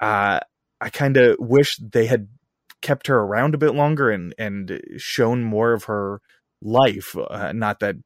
[0.00, 0.40] uh,
[0.80, 2.28] I kind of wish they had
[2.80, 6.20] kept her around a bit longer and and shown more of her
[6.62, 7.16] life.
[7.16, 7.96] Uh, not that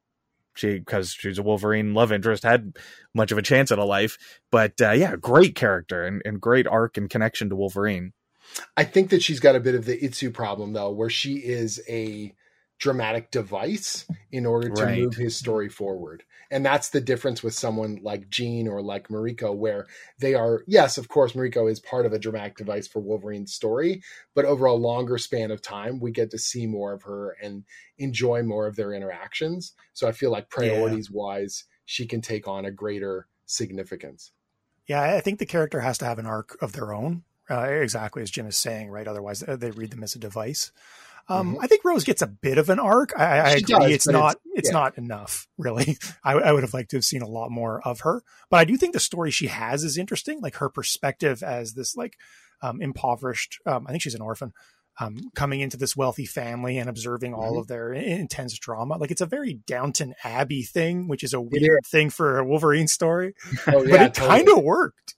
[0.55, 2.77] she because she's a Wolverine love interest had
[3.13, 4.17] much of a chance at a life,
[4.51, 8.13] but uh, yeah, great character and, and great arc and connection to Wolverine.
[8.75, 11.81] I think that she's got a bit of the Itsu problem though, where she is
[11.87, 12.33] a
[12.79, 14.99] dramatic device in order to right.
[14.99, 16.23] move his story forward.
[16.51, 19.87] And that's the difference with someone like Jean or like Mariko, where
[20.19, 24.03] they are, yes, of course, Mariko is part of a dramatic device for Wolverine's story,
[24.35, 27.63] but over a longer span of time, we get to see more of her and
[27.97, 29.73] enjoy more of their interactions.
[29.93, 31.17] So I feel like priorities yeah.
[31.17, 34.31] wise, she can take on a greater significance.
[34.87, 38.21] Yeah, I think the character has to have an arc of their own uh, exactly
[38.21, 39.07] as Jim is saying, right?
[39.07, 40.71] Otherwise, uh, they read them as a device.
[41.29, 41.63] Um, mm-hmm.
[41.63, 43.13] I think Rose gets a bit of an arc.
[43.17, 43.75] I, I agree.
[43.75, 44.35] Does, it's not.
[44.45, 44.73] It's, it's yeah.
[44.73, 45.97] not enough, really.
[46.23, 48.65] I, I, would have liked to have seen a lot more of her, but I
[48.65, 50.41] do think the story she has is interesting.
[50.41, 52.17] Like her perspective as this like
[52.61, 53.59] um, impoverished.
[53.65, 54.53] Um, I think she's an orphan.
[54.99, 57.41] Um, coming into this wealthy family and observing mm-hmm.
[57.41, 58.97] all of their intense drama.
[58.97, 61.89] Like it's a very Downton Abbey thing, which is a weird yeah.
[61.89, 63.33] thing for a Wolverine story,
[63.67, 64.27] oh, yeah, but it totally.
[64.27, 65.15] kind of worked.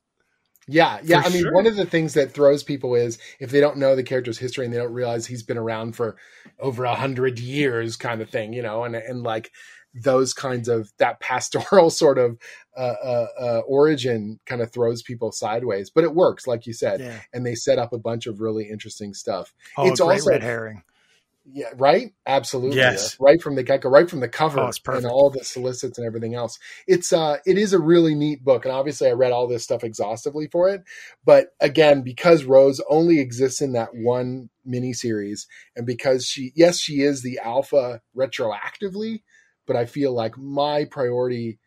[0.67, 1.21] Yeah, yeah.
[1.21, 1.53] For I mean, sure.
[1.53, 4.65] one of the things that throws people is if they don't know the character's history
[4.65, 6.15] and they don't realize he's been around for
[6.59, 9.51] over a hundred years, kind of thing, you know, and and like
[9.95, 12.37] those kinds of that pastoral sort of
[12.75, 16.99] uh, uh, uh, origin kind of throws people sideways, but it works, like you said,
[16.99, 17.19] yeah.
[17.33, 19.53] and they set up a bunch of really interesting stuff.
[19.77, 20.83] Oh, it's also red herring.
[21.47, 22.11] Yeah, right.
[22.25, 22.77] Absolutely.
[22.77, 23.19] Yes.
[23.19, 26.07] Right from the get go, right from the cover oh, and all the solicits and
[26.07, 26.57] everything else.
[26.87, 29.83] It's uh, it is a really neat book, and obviously I read all this stuff
[29.83, 30.83] exhaustively for it.
[31.23, 37.01] But again, because Rose only exists in that one miniseries, and because she, yes, she
[37.01, 39.21] is the alpha retroactively,
[39.67, 41.59] but I feel like my priority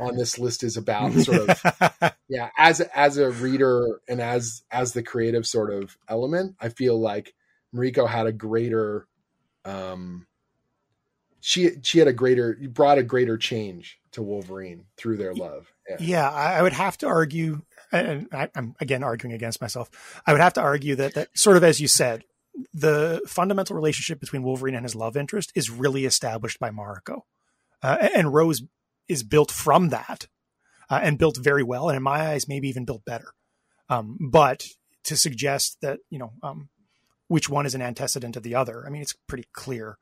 [0.00, 4.92] on this list is about sort of yeah as as a reader and as as
[4.92, 7.32] the creative sort of element i feel like
[7.74, 9.08] mariko had a greater
[9.70, 10.26] um,
[11.40, 15.72] she she had a greater brought a greater change to Wolverine through their love.
[15.88, 17.62] Yeah, yeah I would have to argue,
[17.92, 19.90] and I, am again arguing against myself.
[20.26, 22.24] I would have to argue that that sort of as you said,
[22.74, 27.22] the fundamental relationship between Wolverine and his love interest is really established by Mariko,
[27.82, 28.62] uh, and Rose
[29.08, 30.28] is built from that,
[30.90, 33.32] uh, and built very well, and in my eyes, maybe even built better.
[33.88, 34.66] Um, but
[35.04, 36.68] to suggest that you know um,
[37.30, 38.84] which one is an antecedent of the other.
[38.84, 39.98] I mean, it's pretty clear.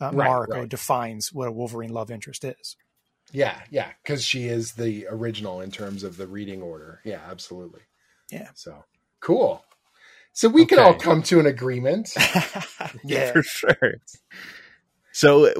[0.00, 0.68] Uh, right, Mariko right.
[0.68, 2.76] defines what a Wolverine love interest is.
[3.30, 7.00] Yeah, yeah, because she is the original in terms of the reading order.
[7.04, 7.82] Yeah, absolutely.
[8.32, 8.48] Yeah.
[8.54, 8.84] So
[9.20, 9.64] cool.
[10.32, 10.74] So we okay.
[10.74, 12.14] can all come to an agreement.
[13.04, 13.94] yeah, for sure.
[15.12, 15.52] So,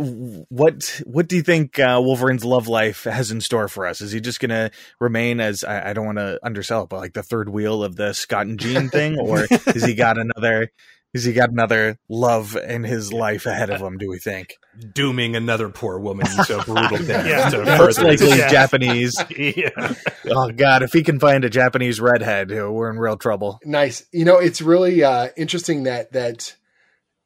[0.48, 4.00] what what do you think uh, Wolverine's love life has in store for us?
[4.00, 6.98] Is he just going to remain as I, I don't want to undersell it, but
[6.98, 10.72] like the third wheel of the Scott and Jean thing, or has he got another
[11.12, 13.98] has he got another love in his life ahead of him?
[13.98, 14.56] Do we think
[14.94, 17.26] dooming another poor woman to brutal death?
[17.26, 18.48] yeah, to most likely yeah.
[18.48, 19.14] Japanese.
[19.30, 19.94] yeah.
[20.26, 23.60] Oh God, if he can find a Japanese redhead, we're in real trouble.
[23.64, 24.04] Nice.
[24.12, 26.56] You know, it's really uh, interesting that that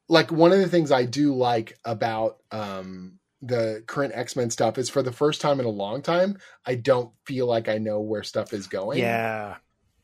[0.09, 4.79] like one of the things I do like about um, the current X Men stuff
[4.79, 8.01] is for the first time in a long time, I don't feel like I know
[8.01, 8.99] where stuff is going.
[8.99, 9.57] Yeah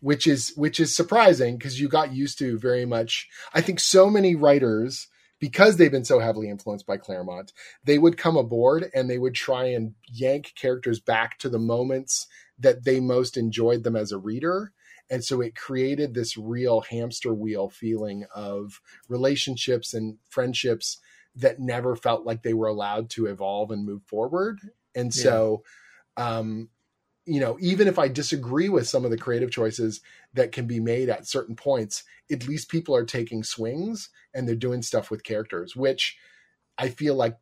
[0.02, 3.28] which is which is surprising because you got used to very much.
[3.54, 5.06] I think so many writers
[5.38, 7.52] because they've been so heavily influenced by Claremont,
[7.84, 12.26] they would come aboard and they would try and yank characters back to the moments
[12.58, 14.72] that they most enjoyed them as a reader.
[15.10, 20.98] And so it created this real hamster wheel feeling of relationships and friendships
[21.34, 24.60] that never felt like they were allowed to evolve and move forward.
[24.94, 25.22] And yeah.
[25.22, 25.62] so
[26.16, 26.68] um,
[27.24, 30.00] you know, even if I disagree with some of the creative choices
[30.34, 34.56] that can be made at certain points, at least people are taking swings and they're
[34.56, 36.16] doing stuff with characters, which
[36.78, 37.36] I feel like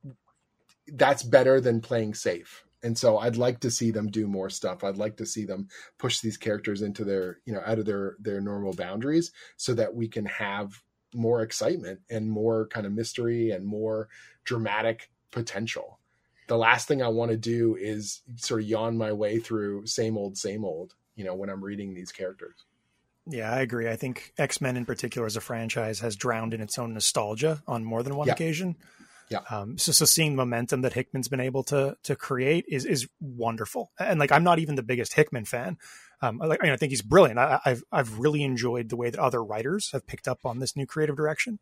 [0.95, 2.65] that's better than playing safe.
[2.83, 4.85] And so I'd like to see them do more stuff.
[4.85, 5.69] I'd like to see them
[5.99, 9.95] push these characters into their, you know, out of their their normal boundaries so that
[9.95, 10.83] we can have
[11.15, 14.09] more excitement and more kind of mystery and more
[14.45, 16.00] dramatic potential.
[16.51, 20.19] The last thing I want to do is sort of yawn my way through same
[20.19, 22.57] old, same old, you know, when I'm reading these characters.
[23.25, 23.89] Yeah, I agree.
[23.89, 27.63] I think X Men in particular as a franchise has drowned in its own nostalgia
[27.69, 28.33] on more than one yeah.
[28.33, 28.77] occasion.
[29.29, 29.43] Yeah.
[29.49, 33.07] Um, so, so seeing the momentum that Hickman's been able to to create is is
[33.21, 33.93] wonderful.
[34.01, 35.79] And like, I'm not even the biggest Hickman fan.
[36.21, 37.39] Um, like, I think he's brilliant.
[37.39, 40.75] I, have I've really enjoyed the way that other writers have picked up on this
[40.75, 41.61] new creative direction,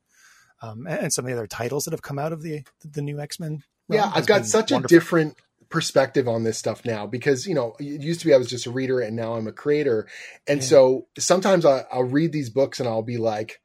[0.63, 3.21] um, and some of the other titles that have come out of the the new
[3.21, 3.65] X Men.
[3.89, 4.97] Yeah, I've got such wonderful.
[4.97, 5.37] a different
[5.71, 8.65] perspective on this stuff now because you know it used to be I was just
[8.65, 10.07] a reader and now I'm a creator,
[10.47, 10.67] and yeah.
[10.67, 13.61] so sometimes I, I'll read these books and I'll be like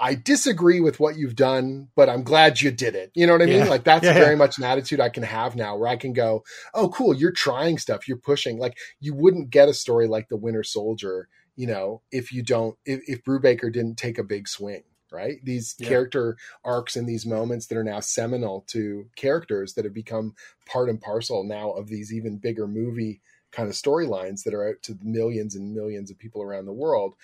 [0.00, 3.12] I disagree with what you've done, but I'm glad you did it.
[3.14, 3.68] You know what I mean?
[3.68, 4.36] Like that's yeah, very yeah.
[4.36, 6.42] much an attitude I can have now where I can go,
[6.72, 7.14] Oh, cool.
[7.14, 8.08] You're trying stuff.
[8.08, 8.58] You're pushing.
[8.58, 12.78] Like you wouldn't get a story like the winter soldier, you know, if you don't,
[12.86, 15.38] if, if Brubaker didn't take a big swing, right?
[15.42, 15.88] These yeah.
[15.88, 20.34] character arcs and these moments that are now seminal to characters that have become
[20.66, 23.20] part and parcel now of these even bigger movie
[23.52, 27.14] kind of storylines that are out to millions and millions of people around the world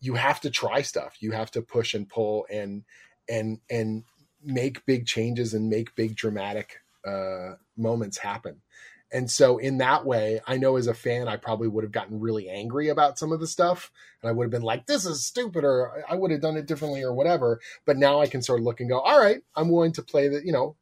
[0.00, 1.16] you have to try stuff.
[1.20, 2.84] You have to push and pull and
[3.28, 4.04] and and
[4.42, 8.62] make big changes and make big dramatic uh, moments happen.
[9.10, 12.20] And so, in that way, I know as a fan, I probably would have gotten
[12.20, 13.90] really angry about some of the stuff,
[14.22, 16.66] and I would have been like, "This is stupid," or "I would have done it
[16.66, 17.60] differently," or whatever.
[17.86, 20.28] But now I can sort of look and go, "All right, I'm willing to play
[20.28, 20.76] the, you know,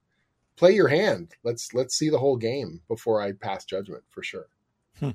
[0.57, 1.35] play your hand.
[1.45, 4.49] Let's let's see the whole game before I pass judgment for sure."
[4.99, 5.11] Hmm.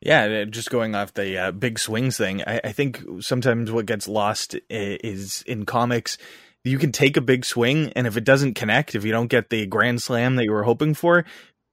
[0.00, 4.08] Yeah, just going off the uh, big swings thing, I, I, think sometimes what gets
[4.08, 6.18] lost is in comics,
[6.64, 9.50] you can take a big swing, and if it doesn't connect, if you don't get
[9.50, 11.24] the grand slam that you were hoping for,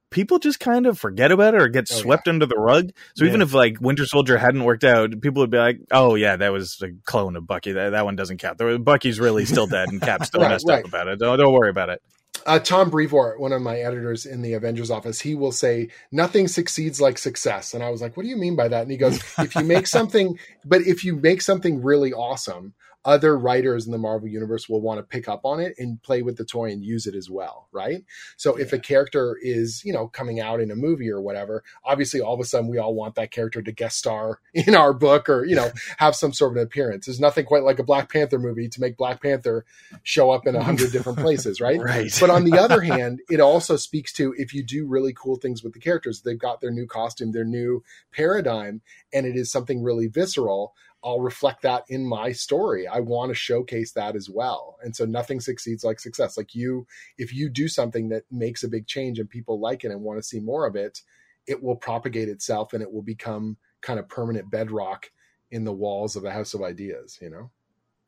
[0.10, 2.34] people just kind of forget about it or get oh, swept yeah.
[2.34, 2.92] under the rug.
[3.16, 3.30] So yeah.
[3.30, 6.52] even if like Winter Soldier hadn't worked out, people would be like, "Oh yeah, that
[6.52, 7.74] was a clone of Bucky.
[7.74, 8.60] That that one doesn't count.
[8.84, 10.80] Bucky's really still dead, and Cap's still right, messed right.
[10.80, 11.20] up about it.
[11.20, 12.02] Don't, don't worry about it."
[12.46, 16.48] uh, Tom Brevoort, one of my editors in the Avengers office, he will say, nothing
[16.48, 17.74] succeeds like success.
[17.74, 18.84] And I was like, what do you mean by that?
[18.84, 22.74] And he goes, if you make something, but if you make something really awesome,
[23.06, 26.22] other writers in the Marvel universe will want to pick up on it and play
[26.22, 28.04] with the toy and use it as well, right?
[28.36, 28.64] So yeah.
[28.64, 32.34] if a character is, you know, coming out in a movie or whatever, obviously all
[32.34, 35.46] of a sudden we all want that character to guest star in our book or,
[35.46, 37.06] you know, have some sort of an appearance.
[37.06, 39.66] There's nothing quite like a Black Panther movie to make Black Panther
[40.04, 41.80] show up in a hundred different places, right?
[41.80, 42.16] right.
[42.20, 45.64] But on the other hand, it also speaks to if you do really cool things
[45.64, 48.82] with the characters, they've got their new costume, their new paradigm,
[49.14, 50.74] and it is something really visceral
[51.04, 52.88] I'll reflect that in my story.
[52.88, 54.78] I want to showcase that as well.
[54.84, 56.38] And so nothing succeeds like success.
[56.38, 56.86] Like you,
[57.18, 60.20] if you do something that makes a big change and people like it and want
[60.20, 61.02] to see more of it,
[61.48, 65.10] it will propagate itself and it will become kind of permanent bedrock
[65.52, 67.50] in the walls of the house of ideas, you know?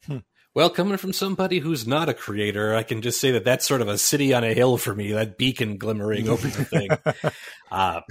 [0.05, 0.17] Hmm.
[0.53, 3.81] Well, coming from somebody who's not a creator, I can just say that that's sort
[3.81, 5.13] of a city on a hill for me.
[5.13, 6.89] That beacon glimmering over the thing.
[7.71, 8.01] Uh,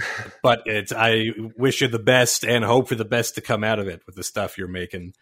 [0.43, 3.78] but it's I wish you the best and hope for the best to come out
[3.78, 5.12] of it with the stuff you're making.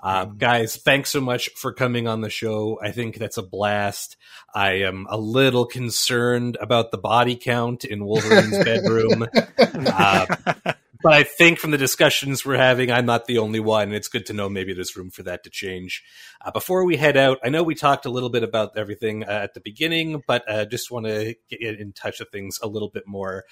[0.00, 2.78] Uh, guys, thanks so much for coming on the show.
[2.80, 4.16] I think that's a blast.
[4.54, 9.26] I am a little concerned about the body count in Wolverine's bedroom.
[9.58, 10.26] Uh,
[11.02, 13.92] but I think from the discussions we're having, I'm not the only one.
[13.92, 16.02] It's good to know maybe there's room for that to change.
[16.40, 19.30] Uh, before we head out, I know we talked a little bit about everything uh,
[19.30, 22.90] at the beginning, but uh, just want to get in touch with things a little
[22.90, 23.44] bit more.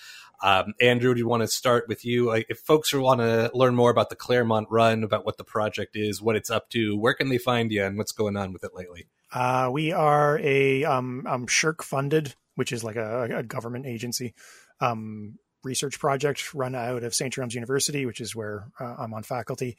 [0.42, 2.30] Um, Andrew, do you want to start with you?
[2.32, 6.20] if folks want to learn more about the Claremont Run, about what the project is,
[6.20, 8.74] what it's up to, where can they find you, and what's going on with it
[8.74, 9.06] lately?
[9.32, 14.34] Uh, we are a um, um, SSHRC funded, which is like a, a government agency.
[14.80, 17.32] Um, research project run out of St.
[17.32, 19.76] Jerome's University, which is where uh, I'm on faculty.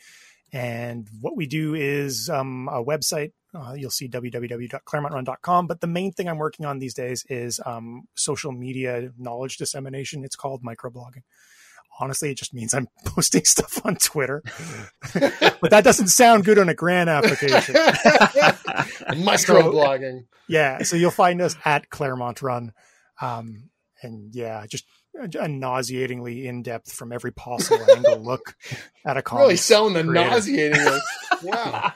[0.53, 3.31] And what we do is um, a website.
[3.53, 5.67] Uh, you'll see www.claremontrun.com.
[5.67, 10.23] But the main thing I'm working on these days is um, social media knowledge dissemination.
[10.23, 11.23] It's called microblogging.
[11.99, 14.43] Honestly, it just means I'm posting stuff on Twitter.
[15.13, 17.75] but that doesn't sound good on a grant application.
[19.15, 20.19] microblogging.
[20.19, 20.83] So, yeah.
[20.83, 22.71] So you'll find us at Claremont Run.
[23.19, 23.69] Um,
[24.01, 24.85] and yeah, just
[25.17, 28.55] a nauseatingly in depth from every possible angle look
[29.05, 29.41] at a comic.
[29.43, 30.79] Really selling the nauseating.
[31.43, 31.93] wow,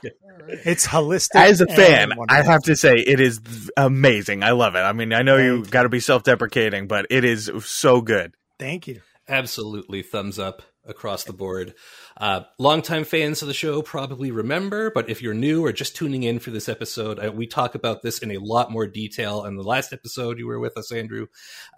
[0.48, 1.36] it's holistic.
[1.36, 3.42] As a fan, I have to say it is
[3.78, 4.44] amazing.
[4.44, 4.80] I love it.
[4.80, 8.34] I mean, I know you got to be self deprecating, but it is so good.
[8.60, 9.02] Thank you.
[9.28, 10.62] Absolutely, thumbs up.
[10.86, 11.74] Across the board.
[12.18, 16.24] Uh, longtime fans of the show probably remember, but if you're new or just tuning
[16.24, 19.64] in for this episode, we talk about this in a lot more detail in the
[19.64, 21.28] last episode you were with us, Andrew.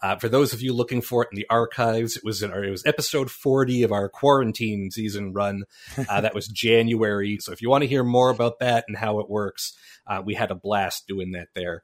[0.02, 2.64] Uh, for those of you looking for it in the archives, it was in our,
[2.64, 5.64] it was episode 40 of our quarantine season run.
[6.10, 7.38] Uh, that was January.
[7.40, 9.74] So if you want to hear more about that and how it works,
[10.08, 11.84] uh, we had a blast doing that there.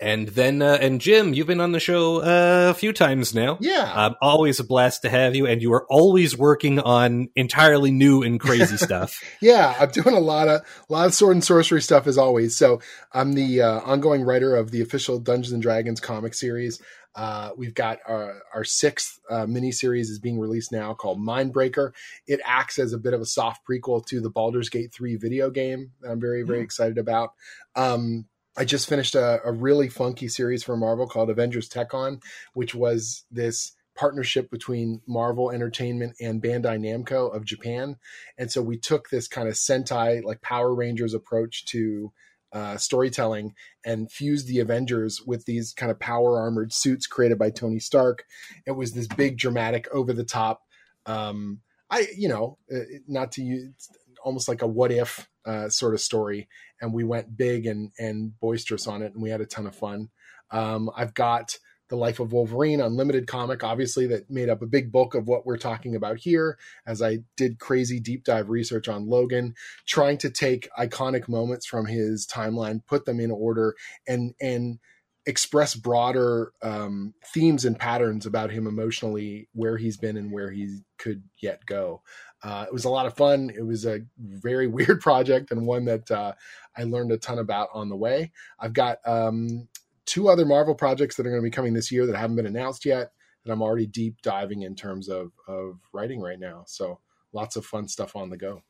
[0.00, 3.58] And then, uh, and Jim, you've been on the show uh, a few times now.
[3.60, 3.92] Yeah.
[3.92, 5.46] Um, always a blast to have you.
[5.46, 9.22] And you are always working on entirely new and crazy stuff.
[9.42, 12.56] yeah, I'm doing a lot of a lot of sword and sorcery stuff as always.
[12.56, 12.80] So
[13.12, 16.80] I'm the uh, ongoing writer of the official Dungeons and Dragons comic series.
[17.14, 21.90] Uh, we've got our, our sixth uh, mini series is being released now called Mindbreaker.
[22.26, 25.50] It acts as a bit of a soft prequel to the Baldur's Gate 3 video
[25.50, 26.64] game that I'm very, very mm.
[26.64, 27.32] excited about.
[27.74, 28.26] Um,
[28.60, 32.20] I just finished a, a really funky series for Marvel called Avengers Tech-On,
[32.52, 37.96] which was this partnership between Marvel Entertainment and Bandai Namco of Japan.
[38.36, 42.12] And so we took this kind of Sentai, like Power Rangers approach to
[42.52, 47.48] uh, storytelling and fused the Avengers with these kind of power armored suits created by
[47.48, 48.24] Tony Stark.
[48.66, 50.60] It was this big, dramatic, over the top.
[51.06, 53.88] Um, I, you know, uh, not to use
[54.22, 56.48] almost like a what if uh, sort of story,
[56.80, 59.74] and we went big and and boisterous on it, and we had a ton of
[59.74, 60.10] fun.
[60.50, 61.56] Um, I've got
[61.90, 65.44] the Life of Wolverine Unlimited comic, obviously, that made up a big bulk of what
[65.44, 66.56] we're talking about here.
[66.86, 69.54] As I did crazy deep dive research on Logan,
[69.86, 73.74] trying to take iconic moments from his timeline, put them in order,
[74.08, 74.78] and and
[75.26, 80.78] express broader um, themes and patterns about him emotionally, where he's been and where he
[80.96, 82.02] could yet go.
[82.42, 83.50] Uh, it was a lot of fun.
[83.54, 86.32] It was a very weird project and one that uh,
[86.76, 88.32] I learned a ton about on the way.
[88.58, 89.68] I've got um,
[90.06, 92.46] two other Marvel projects that are going to be coming this year that haven't been
[92.46, 93.12] announced yet
[93.44, 96.64] that I'm already deep diving in terms of of writing right now.
[96.66, 97.00] So
[97.32, 98.62] lots of fun stuff on the go.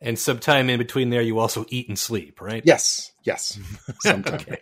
[0.00, 2.62] And sometime in between there, you also eat and sleep, right?
[2.66, 3.58] Yes, yes.
[4.06, 4.58] okay.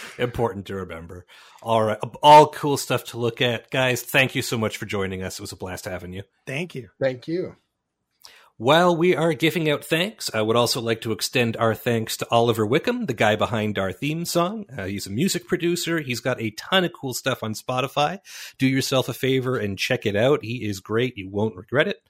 [0.18, 1.26] Important to remember.
[1.62, 1.98] All right.
[2.22, 3.70] All cool stuff to look at.
[3.70, 5.38] Guys, thank you so much for joining us.
[5.38, 6.22] It was a blast having you.
[6.46, 6.88] Thank you.
[7.00, 7.56] Thank you.
[8.60, 12.26] While we are giving out thanks, I would also like to extend our thanks to
[12.30, 14.66] Oliver Wickham, the guy behind our theme song.
[14.76, 15.98] Uh, he's a music producer.
[16.00, 18.18] He's got a ton of cool stuff on Spotify.
[18.58, 20.44] Do yourself a favor and check it out.
[20.44, 21.16] He is great.
[21.16, 22.02] You won't regret it.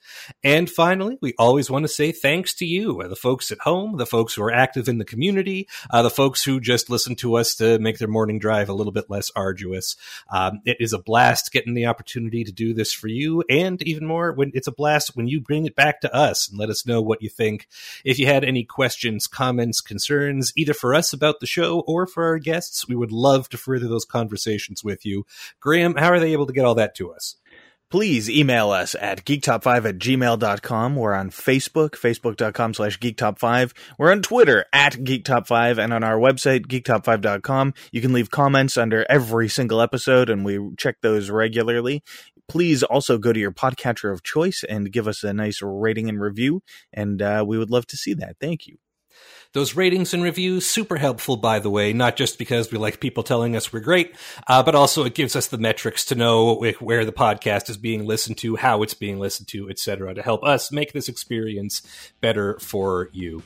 [0.42, 3.96] And finally, we always want to say thanks to you, uh, the folks at home,
[3.96, 7.36] the folks who are active in the community, uh, the folks who just listen to
[7.36, 9.94] us to make their morning drive a little bit less arduous.
[10.28, 14.04] Um, it is a blast getting the opportunity to do this for you, and even
[14.04, 16.70] more when it's a blast when you bring it back to us us and let
[16.70, 17.66] us know what you think.
[18.04, 22.24] If you had any questions, comments, concerns, either for us about the show or for
[22.24, 25.26] our guests, we would love to further those conversations with you.
[25.60, 27.36] Graham, how are they able to get all that to us?
[27.90, 30.94] please email us at geektop5 at gmail.com.
[30.94, 33.72] We're on Facebook, facebook.com slash geektop5.
[33.98, 37.74] We're on Twitter at geektop5 and on our website, geektop5.com.
[37.90, 42.04] You can leave comments under every single episode and we check those regularly
[42.50, 46.20] please also go to your podcatcher of choice and give us a nice rating and
[46.20, 46.64] review.
[46.92, 48.38] And uh, we would love to see that.
[48.40, 48.78] Thank you.
[49.52, 53.22] Those ratings and reviews, super helpful, by the way, not just because we like people
[53.22, 54.16] telling us we're great,
[54.48, 58.04] uh, but also it gives us the metrics to know where the podcast is being
[58.04, 61.82] listened to, how it's being listened to, etc., to help us make this experience
[62.20, 63.44] better for you.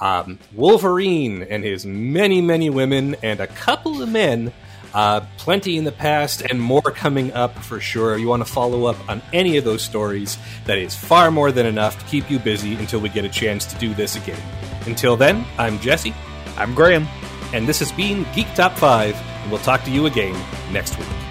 [0.00, 4.52] Um, Wolverine and his many, many women and a couple of men
[4.94, 8.16] uh, plenty in the past and more coming up for sure.
[8.16, 10.38] You want to follow up on any of those stories.
[10.66, 13.66] That is far more than enough to keep you busy until we get a chance
[13.66, 14.40] to do this again.
[14.86, 16.14] Until then, I'm Jesse.
[16.56, 17.06] I'm Graham.
[17.52, 20.34] And this has been Geek Top 5, and we'll talk to you again
[20.72, 21.23] next week.